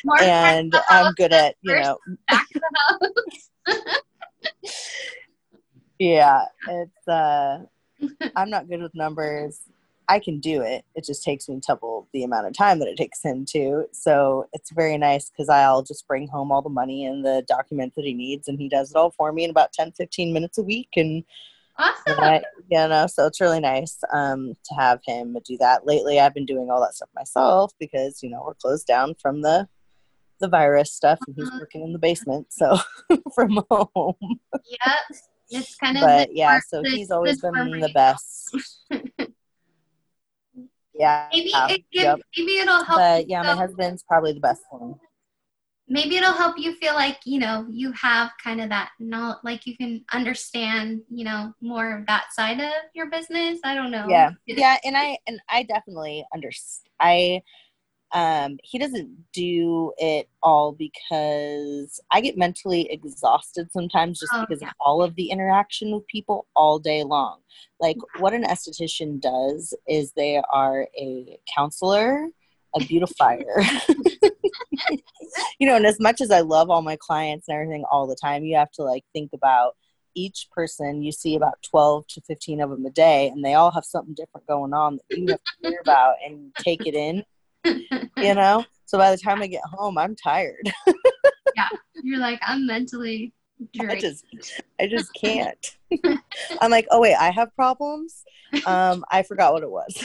More 0.04 0.20
and 0.22 0.74
i'm 0.88 1.12
good 1.14 1.32
at 1.32 1.56
you 1.60 1.74
know 1.74 1.98
back 2.28 2.46
to 2.48 2.60
the 2.60 3.10
house. 3.68 3.92
yeah 5.98 6.44
it's 6.68 7.08
uh 7.08 7.58
i'm 8.36 8.50
not 8.50 8.68
good 8.68 8.82
with 8.82 8.94
numbers 8.94 9.60
i 10.08 10.18
can 10.18 10.38
do 10.40 10.60
it 10.62 10.84
it 10.94 11.04
just 11.04 11.22
takes 11.22 11.48
me 11.48 11.60
double 11.66 12.08
the 12.12 12.24
amount 12.24 12.46
of 12.46 12.52
time 12.52 12.78
that 12.78 12.88
it 12.88 12.96
takes 12.96 13.22
him 13.22 13.44
to 13.44 13.84
so 13.92 14.46
it's 14.52 14.70
very 14.72 14.98
nice 14.98 15.30
because 15.30 15.48
i'll 15.48 15.82
just 15.82 16.06
bring 16.06 16.26
home 16.28 16.50
all 16.52 16.62
the 16.62 16.68
money 16.68 17.04
and 17.06 17.24
the 17.24 17.44
documents 17.48 17.94
that 17.96 18.04
he 18.04 18.12
needs 18.14 18.48
and 18.48 18.58
he 18.58 18.68
does 18.68 18.90
it 18.90 18.96
all 18.96 19.10
for 19.10 19.32
me 19.32 19.44
in 19.44 19.50
about 19.50 19.72
10 19.72 19.92
15 19.92 20.32
minutes 20.32 20.58
a 20.58 20.62
week 20.62 20.88
and 20.96 21.24
Awesome. 21.78 22.20
I, 22.20 22.42
you 22.70 22.86
know, 22.86 23.06
so 23.06 23.26
it's 23.26 23.40
really 23.40 23.58
nice 23.58 23.98
um, 24.12 24.54
to 24.66 24.74
have 24.74 25.00
him 25.06 25.38
do 25.42 25.56
that. 25.56 25.86
Lately, 25.86 26.20
I've 26.20 26.34
been 26.34 26.44
doing 26.44 26.70
all 26.70 26.82
that 26.82 26.94
stuff 26.94 27.08
myself 27.14 27.72
because 27.80 28.22
you 28.22 28.28
know 28.28 28.42
we're 28.44 28.52
closed 28.54 28.86
down 28.86 29.14
from 29.20 29.40
the 29.40 29.66
the 30.38 30.48
virus 30.48 30.92
stuff, 30.92 31.18
and 31.26 31.34
he's 31.34 31.50
Mhm. 31.50 31.60
working 31.60 31.82
in 31.82 31.94
the 31.94 31.98
basement, 31.98 32.48
so 32.52 32.76
from 33.34 33.64
home. 33.70 34.14
Yep. 34.20 34.92
It's 35.50 35.74
kind 35.76 35.96
of 35.96 36.02
But 36.02 36.36
yeah, 36.36 36.60
so 36.68 36.82
he's 36.84 37.10
always 37.10 37.40
been 37.40 37.80
the 37.80 37.90
best. 37.94 38.54
yeah, 41.02 41.28
Maybe 41.32 41.50
yeah, 41.50 41.66
it 41.74 41.82
gives, 41.92 42.04
yep. 42.04 42.18
maybe 42.38 42.54
it'll 42.62 42.84
help. 42.84 42.98
But 43.00 43.28
yeah, 43.28 43.42
my 43.42 43.56
husband's 43.62 44.02
probably 44.04 44.32
the 44.38 44.40
best 44.40 44.62
one. 44.70 44.94
maybe 45.88 46.16
it'll 46.16 46.32
help 46.32 46.58
you 46.58 46.74
feel 46.76 46.94
like 46.94 47.18
you 47.24 47.38
know 47.38 47.66
you 47.68 47.92
have 47.92 48.30
kind 48.42 48.60
of 48.60 48.68
that 48.68 48.90
not 49.00 49.44
like 49.44 49.66
you 49.66 49.76
can 49.76 50.04
understand 50.12 51.00
you 51.10 51.24
know 51.24 51.52
more 51.60 51.98
of 51.98 52.06
that 52.06 52.26
side 52.32 52.60
of 52.60 52.72
your 52.94 53.10
business 53.10 53.58
i 53.64 53.74
don't 53.74 53.90
know 53.90 54.06
yeah 54.08 54.30
yeah 54.46 54.76
and 54.84 54.96
i 54.96 55.18
and 55.26 55.40
i 55.50 55.62
definitely 55.64 56.24
understand 56.32 56.88
i 57.00 57.42
um 58.12 58.58
he 58.62 58.78
doesn't 58.78 59.10
do 59.32 59.92
it 59.98 60.28
all 60.42 60.72
because 60.72 62.00
i 62.10 62.20
get 62.20 62.36
mentally 62.36 62.90
exhausted 62.90 63.70
sometimes 63.72 64.20
just 64.20 64.32
oh, 64.34 64.44
because 64.46 64.60
yeah. 64.60 64.68
of 64.68 64.74
all 64.80 65.02
of 65.02 65.14
the 65.16 65.30
interaction 65.30 65.92
with 65.92 66.06
people 66.06 66.46
all 66.54 66.78
day 66.78 67.02
long 67.02 67.38
like 67.80 67.96
what 68.18 68.34
an 68.34 68.44
esthetician 68.44 69.20
does 69.20 69.74
is 69.88 70.12
they 70.12 70.40
are 70.52 70.88
a 70.98 71.38
counselor 71.54 72.28
a 72.74 72.80
beautifier. 72.80 73.62
you 75.58 75.66
know, 75.66 75.76
and 75.76 75.86
as 75.86 76.00
much 76.00 76.20
as 76.20 76.30
I 76.30 76.40
love 76.40 76.70
all 76.70 76.82
my 76.82 76.96
clients 76.96 77.48
and 77.48 77.54
everything 77.54 77.84
all 77.90 78.06
the 78.06 78.16
time, 78.16 78.44
you 78.44 78.56
have 78.56 78.70
to 78.72 78.82
like 78.82 79.04
think 79.12 79.30
about 79.32 79.76
each 80.14 80.48
person. 80.52 81.02
You 81.02 81.12
see 81.12 81.34
about 81.36 81.62
12 81.70 82.06
to 82.08 82.20
15 82.22 82.60
of 82.60 82.70
them 82.70 82.86
a 82.86 82.90
day, 82.90 83.28
and 83.28 83.44
they 83.44 83.54
all 83.54 83.70
have 83.70 83.84
something 83.84 84.14
different 84.14 84.46
going 84.46 84.72
on 84.72 84.96
that 84.96 85.18
you 85.18 85.26
have 85.28 85.40
to 85.42 85.68
hear 85.68 85.80
about 85.80 86.16
and 86.24 86.54
take 86.56 86.86
it 86.86 86.94
in, 86.94 87.24
you 87.64 88.04
know? 88.34 88.64
So 88.86 88.98
by 88.98 89.10
the 89.10 89.16
time 89.16 89.42
I 89.42 89.46
get 89.46 89.64
home, 89.64 89.96
I'm 89.98 90.14
tired. 90.14 90.70
yeah. 91.56 91.68
You're 92.02 92.18
like, 92.18 92.40
I'm 92.42 92.66
mentally 92.66 93.32
I 93.80 93.98
just, 93.98 94.24
I 94.80 94.86
just 94.86 95.12
can't. 95.20 95.76
I'm 96.60 96.70
like, 96.70 96.86
oh 96.90 97.00
wait, 97.00 97.14
I 97.14 97.30
have 97.30 97.54
problems. 97.54 98.24
Um, 98.66 99.04
I 99.10 99.22
forgot 99.22 99.52
what 99.52 99.62
it 99.62 99.70
was. 99.70 100.04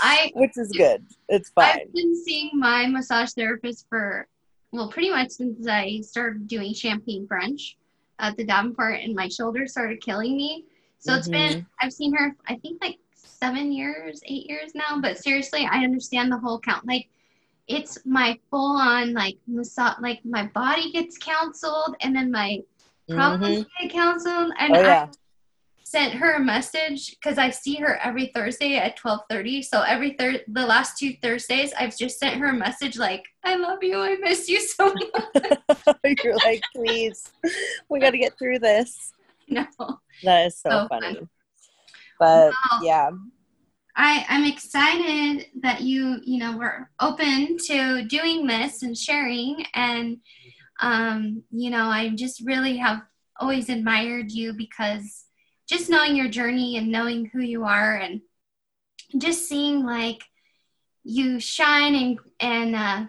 I 0.00 0.30
which 0.34 0.56
is 0.56 0.70
good. 0.72 1.04
It's 1.28 1.50
fine. 1.50 1.80
I've 1.80 1.92
been 1.92 2.14
seeing 2.24 2.50
my 2.54 2.86
massage 2.86 3.32
therapist 3.32 3.86
for 3.88 4.28
well, 4.72 4.88
pretty 4.88 5.10
much 5.10 5.30
since 5.30 5.66
I 5.66 6.00
started 6.02 6.46
doing 6.46 6.74
champagne 6.74 7.26
brunch 7.26 7.74
at 8.18 8.36
the 8.36 8.44
Davenport, 8.44 9.00
and 9.00 9.14
my 9.14 9.28
shoulder 9.28 9.66
started 9.66 10.00
killing 10.02 10.36
me. 10.36 10.64
So 10.98 11.12
mm-hmm. 11.12 11.18
it's 11.18 11.28
been 11.28 11.52
mm-hmm. 11.52 11.66
I've 11.80 11.92
seen 11.92 12.14
her 12.14 12.34
I 12.46 12.56
think 12.56 12.82
like 12.82 12.98
seven 13.40 13.72
years, 13.72 14.20
eight 14.26 14.48
years 14.48 14.72
now. 14.74 15.00
But 15.00 15.18
seriously, 15.18 15.66
I 15.70 15.84
understand 15.84 16.30
the 16.30 16.38
whole 16.38 16.58
count. 16.60 16.86
Like 16.86 17.08
it's 17.68 17.98
my 18.04 18.38
full 18.50 18.76
on 18.76 19.12
like 19.12 19.36
massage 19.46 19.96
like 20.00 20.24
my 20.24 20.46
body 20.54 20.90
gets 20.90 21.18
counseled 21.18 21.96
and 22.00 22.16
then 22.16 22.30
my 22.30 22.62
problems 23.08 23.60
mm-hmm. 23.60 23.86
get 23.86 23.92
counseled 23.92 24.52
and 24.58 24.76
oh, 24.76 24.80
yeah. 24.80 25.04
I 25.04 25.08
sent 25.84 26.12
her 26.14 26.34
a 26.34 26.40
message 26.40 27.16
because 27.16 27.38
I 27.38 27.48
see 27.48 27.76
her 27.76 27.98
every 28.02 28.26
Thursday 28.34 28.76
at 28.76 28.98
12:30. 28.98 29.64
So 29.64 29.82
every 29.82 30.12
third 30.18 30.44
the 30.48 30.66
last 30.66 30.98
two 30.98 31.14
Thursdays 31.22 31.72
I've 31.78 31.96
just 31.96 32.18
sent 32.18 32.36
her 32.36 32.46
a 32.46 32.54
message 32.54 32.98
like, 32.98 33.24
I 33.44 33.56
love 33.56 33.78
you, 33.82 33.98
I 33.98 34.16
miss 34.16 34.48
you 34.48 34.60
so 34.60 34.92
much. 34.92 35.96
You're 36.24 36.36
like, 36.36 36.62
please, 36.74 37.32
we 37.88 38.00
gotta 38.00 38.18
get 38.18 38.38
through 38.38 38.58
this. 38.60 39.12
No. 39.50 39.64
That 40.24 40.48
is 40.48 40.58
so, 40.58 40.68
so 40.68 40.88
funny. 40.88 41.14
Fun. 41.14 41.28
But 42.18 42.52
well, 42.70 42.84
yeah. 42.84 43.10
I, 43.96 44.24
I'm 44.28 44.44
excited 44.44 45.46
that 45.60 45.80
you, 45.80 46.20
you 46.22 46.38
know, 46.38 46.56
were 46.56 46.88
open 47.00 47.56
to 47.66 48.04
doing 48.04 48.46
this 48.46 48.82
and 48.82 48.96
sharing. 48.96 49.64
And, 49.74 50.18
um, 50.80 51.42
you 51.50 51.70
know, 51.70 51.86
I 51.86 52.10
just 52.10 52.40
really 52.44 52.76
have 52.76 53.02
always 53.40 53.68
admired 53.68 54.30
you 54.30 54.52
because 54.52 55.24
just 55.68 55.90
knowing 55.90 56.16
your 56.16 56.28
journey 56.28 56.76
and 56.76 56.90
knowing 56.90 57.26
who 57.26 57.40
you 57.40 57.64
are 57.64 57.96
and 57.96 58.20
just 59.18 59.48
seeing 59.48 59.84
like 59.84 60.22
you 61.04 61.40
shine 61.40 61.94
and 61.94 62.18
and 62.40 62.76
uh, 62.76 63.06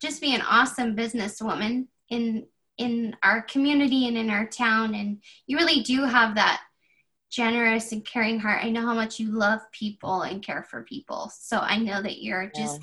just 0.00 0.20
be 0.20 0.34
an 0.34 0.42
awesome 0.42 0.96
businesswoman 0.96 1.86
in 2.08 2.46
in 2.78 3.14
our 3.22 3.42
community 3.42 4.08
and 4.08 4.16
in 4.16 4.30
our 4.30 4.46
town 4.46 4.94
and 4.94 5.22
you 5.46 5.56
really 5.56 5.82
do 5.82 6.04
have 6.04 6.34
that 6.34 6.60
generous 7.34 7.92
and 7.92 8.04
caring 8.04 8.38
heart 8.38 8.64
i 8.64 8.70
know 8.70 8.82
how 8.82 8.94
much 8.94 9.18
you 9.18 9.30
love 9.30 9.60
people 9.72 10.22
and 10.22 10.42
care 10.42 10.66
for 10.70 10.82
people 10.82 11.30
so 11.36 11.58
i 11.58 11.76
know 11.76 12.00
that 12.02 12.22
you're 12.22 12.50
just 12.54 12.80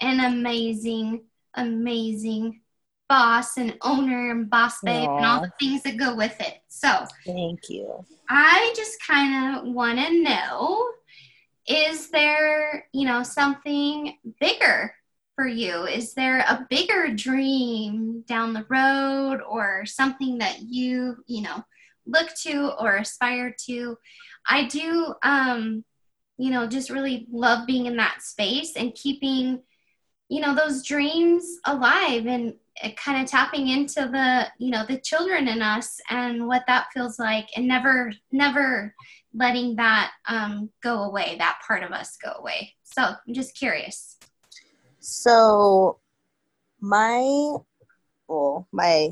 yeah. 0.00 0.10
an 0.10 0.20
amazing 0.20 1.22
amazing 1.54 2.60
boss 3.08 3.56
and 3.56 3.76
owner 3.82 4.30
and 4.30 4.50
boss 4.50 4.80
babe 4.82 5.08
Aww. 5.08 5.16
and 5.16 5.26
all 5.26 5.40
the 5.40 5.52
things 5.58 5.82
that 5.82 5.96
go 5.96 6.14
with 6.14 6.38
it. 6.40 6.58
So, 6.68 7.06
thank 7.24 7.70
you. 7.70 8.04
I 8.28 8.72
just 8.76 8.98
kind 9.04 9.56
of 9.56 9.72
want 9.72 9.98
to 9.98 10.22
know 10.22 10.90
is 11.66 12.10
there, 12.10 12.86
you 12.92 13.06
know, 13.06 13.22
something 13.22 14.16
bigger 14.40 14.94
for 15.36 15.46
you? 15.46 15.84
Is 15.84 16.14
there 16.14 16.38
a 16.40 16.66
bigger 16.70 17.12
dream 17.14 18.24
down 18.26 18.54
the 18.54 18.66
road 18.68 19.42
or 19.46 19.84
something 19.84 20.38
that 20.38 20.62
you, 20.62 21.16
you 21.26 21.42
know, 21.42 21.62
look 22.08 22.28
to 22.42 22.72
or 22.80 22.96
aspire 22.96 23.54
to? 23.66 23.96
I 24.46 24.66
do 24.66 25.14
um 25.22 25.84
you 26.40 26.52
know, 26.52 26.68
just 26.68 26.88
really 26.88 27.26
love 27.32 27.66
being 27.66 27.86
in 27.86 27.96
that 27.96 28.22
space 28.22 28.76
and 28.76 28.94
keeping 28.94 29.60
you 30.28 30.40
know 30.40 30.54
those 30.54 30.84
dreams 30.84 31.58
alive 31.64 32.26
and 32.26 32.54
kind 32.96 33.22
of 33.22 33.28
tapping 33.28 33.68
into 33.68 34.00
the 34.00 34.46
you 34.58 34.70
know 34.70 34.84
the 34.86 34.98
children 34.98 35.48
in 35.48 35.62
us 35.62 35.98
and 36.10 36.46
what 36.46 36.64
that 36.66 36.86
feels 36.92 37.18
like 37.18 37.48
and 37.56 37.66
never 37.66 38.12
never 38.30 38.94
letting 39.34 39.76
that 39.76 40.12
um, 40.26 40.70
go 40.82 41.02
away 41.02 41.36
that 41.38 41.58
part 41.66 41.82
of 41.82 41.90
us 41.92 42.16
go 42.22 42.32
away 42.38 42.74
so 42.84 43.02
i'm 43.02 43.34
just 43.34 43.56
curious 43.56 44.18
so 45.00 45.98
my 46.80 47.56
well 48.28 48.68
my 48.70 49.10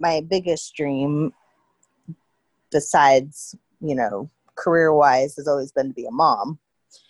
my 0.00 0.20
biggest 0.28 0.74
dream 0.74 1.32
besides 2.70 3.54
you 3.80 3.94
know 3.94 4.30
career 4.56 4.92
wise 4.92 5.36
has 5.36 5.46
always 5.46 5.72
been 5.72 5.88
to 5.88 5.94
be 5.94 6.06
a 6.06 6.10
mom 6.10 6.58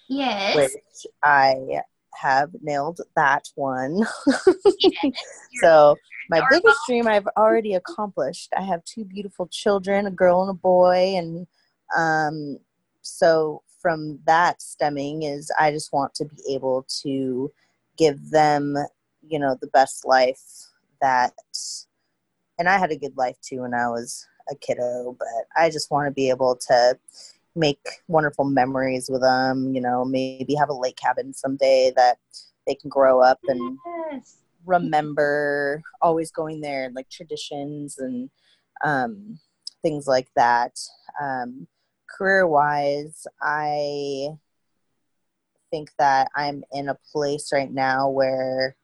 yes 0.09 0.55
which 0.55 1.07
i 1.23 1.81
have 2.21 2.51
nailed 2.63 3.01
that 3.17 3.49
one. 3.55 4.05
so, 5.61 5.97
my 6.31 6.43
biggest 6.51 6.79
dream 6.87 7.07
I've 7.07 7.29
already 7.37 7.75
accomplished. 7.75 8.53
I 8.57 8.63
have 8.63 8.85
two 8.85 9.05
beautiful 9.05 9.47
children, 9.49 10.07
a 10.07 10.11
girl 10.11 10.43
and 10.43 10.51
a 10.51 10.55
boy, 10.55 11.15
and 11.17 11.47
um, 11.97 12.59
so 13.03 13.63
from 13.81 14.19
that 14.27 14.61
stemming 14.61 15.23
is 15.23 15.51
I 15.59 15.71
just 15.71 15.93
want 15.93 16.15
to 16.17 16.25
be 16.25 16.55
able 16.55 16.85
to 17.03 17.51
give 17.97 18.31
them, 18.31 18.77
you 19.27 19.39
know, 19.39 19.57
the 19.61 19.69
best 19.69 20.05
life 20.05 20.43
that, 21.01 21.33
and 22.59 22.69
I 22.69 22.77
had 22.79 22.91
a 22.91 22.99
good 22.99 23.17
life 23.17 23.37
too 23.41 23.63
when 23.63 23.75
I 23.75 23.89
was 23.89 24.27
a 24.51 24.57
kiddo, 24.57 25.17
but 25.19 25.29
I 25.57 25.71
just 25.71 25.91
want 25.91 26.07
to 26.07 26.11
be 26.11 26.31
able 26.31 26.57
to 26.69 26.99
make 27.55 27.81
wonderful 28.07 28.45
memories 28.45 29.09
with 29.11 29.23
them. 29.23 29.75
You 29.75 29.81
know, 29.81 30.05
maybe 30.05 30.55
have 30.55 30.69
a 30.69 30.75
lake 30.75 30.97
cabin 30.97 31.33
someday 31.33 31.93
that 31.97 32.19
they 32.67 32.75
can 32.75 32.91
grow 32.91 33.21
up 33.21 33.41
and 33.49 33.79
yes. 34.13 34.37
remember 34.67 35.83
always 36.03 36.31
going 36.31 36.61
there 36.61 36.85
and 36.85 36.95
like 36.95 37.09
traditions 37.09 37.99
and 37.99 38.31
um, 38.85 39.39
things 39.83 40.07
like 40.07 40.29
that. 40.37 40.79
Um, 41.21 41.67
career 42.09 42.47
wise, 42.47 43.27
I 43.41 44.29
think 45.71 45.91
that 45.99 46.29
I'm 46.35 46.63
in 46.73 46.89
a 46.89 46.99
place 47.13 47.51
right 47.53 47.71
now 47.71 48.09
where 48.09 48.77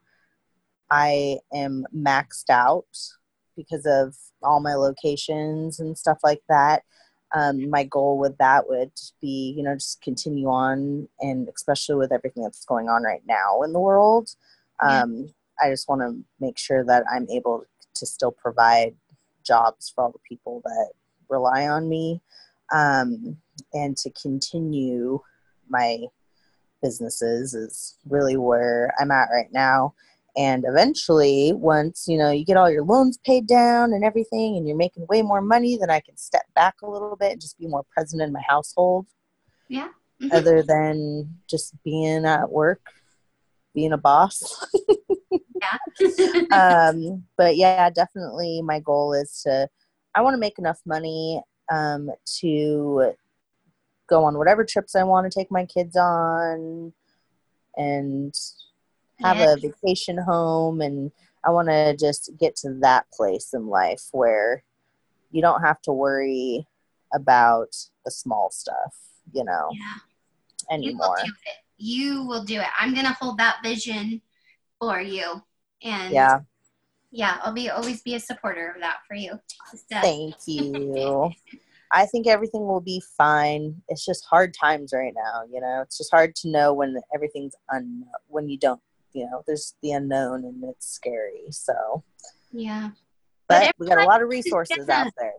I 0.91 1.39
am 1.53 1.87
maxed 1.95 2.51
out 2.51 2.87
because 3.57 3.87
of 3.87 4.15
all 4.45 4.61
my 4.61 4.75
locations 4.75 5.81
and 5.81 5.97
stuff 5.97 6.19
like 6.23 6.43
that 6.49 6.83
um, 7.35 7.69
my 7.69 7.85
goal 7.85 8.17
with 8.17 8.39
that 8.39 8.69
would 8.69 8.93
be, 9.21 9.55
you 9.57 9.65
know, 9.65 9.75
just 9.75 10.01
continue 10.01 10.47
on, 10.49 11.09
and 11.21 11.49
especially 11.55 11.97
with 11.97 12.13
everything 12.13 12.45
that's 12.45 12.65
going 12.65 12.89
on 12.89 13.03
right 13.03 13.23
now 13.27 13.63
in 13.63 13.73
the 13.73 13.81
world, 13.81 14.31
um, 14.81 15.15
yeah. 15.61 15.67
I 15.67 15.71
just 15.71 15.89
want 15.89 16.03
to 16.03 16.25
make 16.41 16.59
sure 16.59 16.85
that 16.85 17.05
I'm 17.13 17.29
able 17.29 17.65
to 17.95 18.07
still 18.07 18.31
provide 18.31 18.95
jobs 19.45 19.91
for 19.93 20.05
all 20.05 20.13
the 20.13 20.19
people 20.29 20.63
that 20.65 20.91
rely 21.29 21.69
on 21.69 21.89
me, 21.89 22.21
um, 22.73 23.37
and 23.73 23.97
to 23.97 24.11
continue 24.11 25.21
my 25.69 25.99
businesses 26.83 27.55
is 27.55 27.99
really 28.09 28.37
where 28.37 28.95
I'm 29.01 29.11
at 29.11 29.29
right 29.33 29.53
now 29.53 29.95
and 30.37 30.65
eventually 30.67 31.53
once 31.53 32.07
you 32.09 32.19
know 32.19 32.31
you 32.31 32.45
get 32.45 32.57
all 32.57 32.71
your 32.71 32.85
loans 32.85 33.19
paid 33.19 33.47
down 33.47 33.93
and 33.93 34.05
everything 34.05 34.57
and 34.57 34.67
you're 34.67 34.77
making 34.77 35.07
way 35.09 35.23
more 35.23 35.41
money 35.41 35.77
then 35.79 35.91
i 35.91 36.01
can 36.01 36.17
step 36.17 36.45
back 36.55 36.75
a 36.83 36.91
little 36.91 37.17
bit 37.17 37.33
and 37.33 37.41
just 37.41 37.59
be 37.59 37.67
more 37.67 37.85
present 37.93 38.23
in 38.23 38.33
my 38.33 38.43
household. 38.49 39.07
Yeah. 39.69 39.89
Mm-hmm. 40.23 40.37
other 40.37 40.63
than 40.63 41.39
just 41.51 41.75
being 41.83 42.25
at 42.25 42.49
work 42.49 42.81
being 43.75 43.93
a 43.93 43.99
boss. 43.99 44.67
Yeah. 45.61 45.79
Um 46.53 47.25
but 47.37 47.57
yeah 47.57 47.89
definitely 47.91 48.61
my 48.63 48.81
goal 48.81 49.15
is 49.15 49.43
to 49.43 49.69
i 50.15 50.21
want 50.21 50.35
to 50.35 50.39
make 50.39 50.59
enough 50.59 50.81
money 50.85 51.41
um 51.73 52.11
to 52.41 53.13
go 54.09 54.25
on 54.25 54.37
whatever 54.37 54.65
trips 54.65 54.95
i 54.95 55.03
want 55.03 55.31
to 55.31 55.37
take 55.37 55.51
my 55.51 55.65
kids 55.65 55.97
on 55.97 56.93
and 57.77 58.35
have 59.21 59.39
Yeah. 59.39 59.55
a 59.55 59.57
vacation 59.59 60.19
home 60.19 60.81
and 60.81 61.13
I 61.45 61.51
want 61.51 61.69
to 61.69 61.97
just 61.97 62.31
get 62.39 62.57
to 62.57 62.75
that 62.81 63.07
place 63.13 63.53
in 63.53 63.67
life 63.69 64.09
where 64.13 64.63
you 65.31 65.43
don't 65.43 65.63
have 65.63 65.81
to 65.83 65.93
worry 65.93 66.67
about 67.13 67.75
the 68.05 68.11
small 68.11 68.51
stuff, 68.51 68.95
you 69.33 69.45
know, 69.45 69.69
Yeah. 69.73 69.81
You 70.79 70.97
will 70.97 71.05
anymore. 71.13 71.17
do 71.25 71.31
it. 71.47 71.57
You 71.77 72.25
will 72.27 72.45
do 72.45 72.61
it. 72.61 72.67
I'm 72.79 72.95
gonna 72.95 73.13
hold 73.21 73.39
that 73.39 73.59
vision 73.63 74.23
for 74.81 75.01
you. 75.01 75.43
And 75.83 76.13
Yeah. 76.13 76.41
yeah, 77.11 77.39
I'll 77.43 77.53
be 77.53 77.69
always 77.69 78.03
be 78.03 78.15
a 78.15 78.21
supporter 78.21 78.71
of 78.71 78.81
that 78.81 78.99
for 79.07 79.15
you. 79.15 79.39
So, 79.75 79.97
uh, 79.97 80.01
Thank 80.01 80.35
you. 80.47 81.31
I 81.91 82.07
think 82.07 82.27
everything 82.27 82.67
will 82.67 82.81
be 82.81 83.01
fine. 83.17 83.83
It's 83.89 84.05
just 84.05 84.25
hard 84.25 84.55
times 84.55 84.93
right 84.93 85.13
now, 85.15 85.43
you 85.53 85.61
know. 85.61 85.83
It's 85.83 85.99
just 85.99 86.11
hard 86.11 86.35
to 86.37 86.49
know 86.49 86.73
when 86.73 86.97
everything's 87.15 87.55
unknown 87.71 88.09
when 88.29 88.49
you 88.49 88.57
don't, 88.59 88.81
you 89.15 89.25
know, 89.31 89.43
there's 89.47 89.75
the 89.83 89.93
unknown 89.93 90.45
and 90.45 90.63
it's 90.65 90.89
scary. 90.89 91.47
So, 91.51 92.03
yeah. 92.53 92.91
But 93.49 93.67
but 93.67 93.75
we 93.79 93.87
got 93.87 93.99
a 94.05 94.07
lot 94.09 94.23
of 94.23 94.29
resources 94.29 94.85
yeah. 94.89 95.03
out 95.03 95.13
there. 95.19 95.33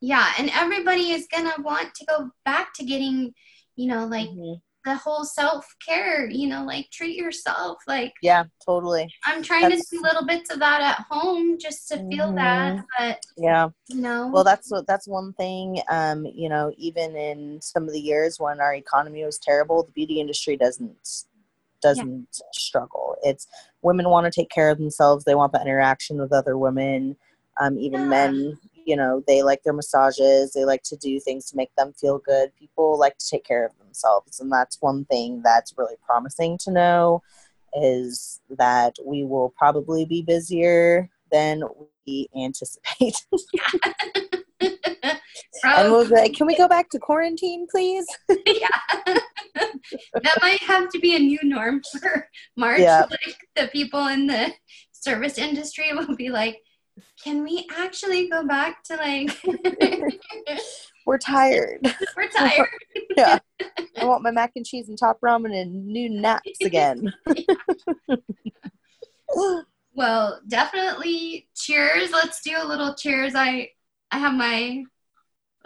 Yeah. 0.00 0.30
And 0.38 0.50
everybody 0.50 1.10
is 1.10 1.26
gonna 1.32 1.54
want 1.60 1.94
to 1.94 2.04
go 2.06 2.30
back 2.44 2.74
to 2.74 2.84
getting, 2.84 3.32
you 3.76 3.86
know, 3.88 4.06
like 4.06 4.28
Mhm. 4.28 4.60
the 4.84 4.96
whole 4.96 5.24
self 5.24 5.66
care, 5.84 6.28
you 6.28 6.46
know, 6.48 6.64
like 6.64 6.90
treat 6.92 7.16
yourself. 7.16 7.78
Like 7.86 8.12
Yeah, 8.20 8.44
totally. 8.64 9.08
I'm 9.24 9.42
trying 9.42 9.62
That's- 9.62 9.88
to 9.88 9.96
do 9.96 10.02
little 10.02 10.26
bits 10.26 10.50
of 10.52 10.58
that 10.58 10.80
at 10.82 11.06
home 11.10 11.58
just 11.58 11.88
to 11.88 12.06
feel 12.08 12.32
that. 12.34 12.84
But 12.98 13.20
Yeah. 13.38 13.70
you 13.88 14.00
know, 14.02 14.28
Well, 14.28 14.44
that's 14.44 14.70
what 14.70 14.86
that's 14.86 15.08
one 15.08 15.32
thing. 15.34 15.80
Um, 15.88 16.26
you 16.26 16.48
know, 16.50 16.72
even 16.76 17.16
in 17.16 17.60
some 17.62 17.84
of 17.84 17.92
the 17.92 18.00
years 18.00 18.38
when 18.38 18.60
our 18.60 18.74
economy 18.74 19.24
was 19.24 19.38
terrible, 19.38 19.84
the 19.84 19.92
beauty 19.92 20.20
industry 20.20 20.56
doesn't 20.56 20.98
doesn't 21.80 22.28
struggle. 22.52 23.16
It's 23.22 23.46
women 23.82 24.08
want 24.08 24.24
to 24.24 24.30
take 24.30 24.50
care 24.50 24.70
of 24.70 24.78
themselves. 24.78 25.24
They 25.24 25.34
want 25.34 25.52
the 25.52 25.60
interaction 25.60 26.18
with 26.18 26.32
other 26.32 26.56
women. 26.58 27.16
Um, 27.60 27.78
even 27.78 28.02
Yeah. 28.02 28.08
men, 28.08 28.58
you 28.84 28.96
know, 28.96 29.22
they 29.26 29.42
like 29.42 29.62
their 29.62 29.72
massages. 29.72 30.52
They 30.52 30.64
like 30.64 30.82
to 30.84 30.96
do 30.96 31.18
things 31.20 31.50
to 31.50 31.56
make 31.56 31.74
them 31.76 31.92
feel 31.94 32.18
good. 32.18 32.54
People 32.56 32.98
like 32.98 33.18
to 33.18 33.28
take 33.28 33.44
care 33.44 33.64
of 33.66 33.72
themselves, 33.78 34.40
and 34.40 34.52
that's 34.52 34.78
one 34.80 35.04
thing 35.06 35.42
that's 35.42 35.74
really 35.76 35.96
promising 36.04 36.58
to 36.58 36.70
know. 36.70 37.22
Is 37.74 38.40
that 38.50 38.96
we 39.04 39.24
will 39.24 39.50
probably 39.56 40.04
be 40.04 40.22
busier 40.22 41.10
than 41.30 41.62
we 42.06 42.28
anticipate. 42.36 43.16
And 45.64 45.92
we'll 45.92 46.08
be 46.08 46.14
like, 46.14 46.34
can 46.34 46.46
we 46.46 46.56
go 46.56 46.68
back 46.68 46.90
to 46.90 46.98
quarantine, 46.98 47.66
please? 47.70 48.06
yeah. 48.28 48.68
that 49.54 50.38
might 50.42 50.62
have 50.62 50.88
to 50.90 50.98
be 50.98 51.16
a 51.16 51.18
new 51.18 51.38
norm 51.42 51.82
for 52.00 52.28
March. 52.56 52.80
Yeah. 52.80 53.06
Like 53.10 53.36
the 53.54 53.68
people 53.68 54.06
in 54.08 54.26
the 54.26 54.52
service 54.92 55.38
industry 55.38 55.92
will 55.92 56.16
be 56.16 56.28
like, 56.28 56.62
can 57.22 57.42
we 57.42 57.66
actually 57.76 58.28
go 58.28 58.46
back 58.46 58.82
to 58.84 58.96
like 58.96 59.36
We're 61.06 61.18
tired. 61.18 61.94
we're 62.16 62.28
tired. 62.28 62.68
yeah. 63.16 63.38
I 63.96 64.04
want 64.04 64.24
my 64.24 64.32
mac 64.32 64.52
and 64.56 64.66
cheese 64.66 64.88
and 64.88 64.98
top 64.98 65.20
ramen 65.20 65.54
and 65.54 65.86
new 65.86 66.10
naps 66.10 66.60
again. 66.60 67.12
Well, 69.96 70.40
definitely 70.46 71.48
cheers. 71.56 72.12
Let's 72.12 72.42
do 72.42 72.52
a 72.54 72.66
little 72.66 72.94
cheers. 72.94 73.34
I 73.34 73.70
I 74.10 74.18
have 74.18 74.34
my 74.34 74.84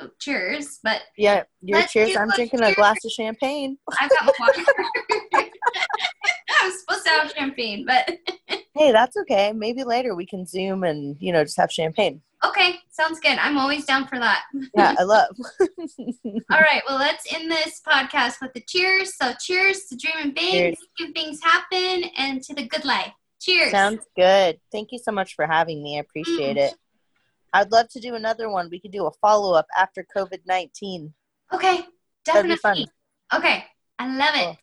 oh, 0.00 0.10
cheers, 0.18 0.78
but 0.82 1.02
yeah, 1.16 1.44
your 1.60 1.82
cheers. 1.82 2.16
I'm 2.16 2.30
a 2.30 2.34
drinking 2.34 2.62
a 2.62 2.74
glass 2.74 3.04
of 3.04 3.10
champagne. 3.10 3.78
I've 4.00 4.10
got 4.10 4.34
water. 4.38 4.60
I 5.34 6.64
was 6.64 6.80
supposed 6.80 7.04
to 7.04 7.10
have 7.10 7.32
champagne, 7.32 7.86
but 7.86 8.18
Hey, 8.74 8.92
that's 8.92 9.16
okay. 9.16 9.52
Maybe 9.52 9.84
later 9.84 10.14
we 10.14 10.26
can 10.26 10.46
zoom 10.46 10.84
and 10.84 11.16
you 11.20 11.32
know 11.32 11.44
just 11.44 11.58
have 11.58 11.72
champagne. 11.72 12.22
okay, 12.44 12.76
sounds 12.90 13.20
good. 13.20 13.36
I'm 13.38 13.58
always 13.58 13.84
down 13.84 14.06
for 14.06 14.18
that. 14.18 14.44
Yeah, 14.74 14.94
I 14.98 15.02
love. 15.02 15.36
All 15.60 16.60
right, 16.60 16.82
well, 16.88 16.98
let's 16.98 17.32
end 17.34 17.50
this 17.50 17.80
podcast 17.86 18.36
with 18.40 18.54
the 18.54 18.62
cheers. 18.66 19.16
So, 19.16 19.34
cheers 19.38 19.84
to 19.90 19.96
dreaming 19.96 20.32
big, 20.32 20.52
Cheers. 20.52 20.76
making 20.98 21.14
things 21.14 21.40
happen, 21.42 22.10
and 22.16 22.42
to 22.42 22.54
the 22.54 22.66
good 22.66 22.84
life. 22.84 23.12
Cheers. 23.40 23.70
Sounds 23.70 24.04
good. 24.16 24.60
Thank 24.70 24.92
you 24.92 24.98
so 24.98 25.12
much 25.12 25.34
for 25.34 25.46
having 25.46 25.82
me. 25.82 25.98
I 25.98 26.00
appreciate 26.00 26.56
mm. 26.56 26.68
it. 26.68 26.74
I'd 27.52 27.72
love 27.72 27.88
to 27.90 28.00
do 28.00 28.14
another 28.14 28.48
one. 28.50 28.68
We 28.70 28.80
could 28.80 28.92
do 28.92 29.06
a 29.06 29.10
follow 29.20 29.54
up 29.54 29.66
after 29.76 30.06
COVID 30.16 30.40
nineteen. 30.46 31.14
okay, 31.52 31.84
That'd 32.26 32.44
be 32.44 32.48
definitely. 32.54 32.88
Okay, 33.34 33.64
I 33.98 34.16
love 34.16 34.34
it. 34.34 34.58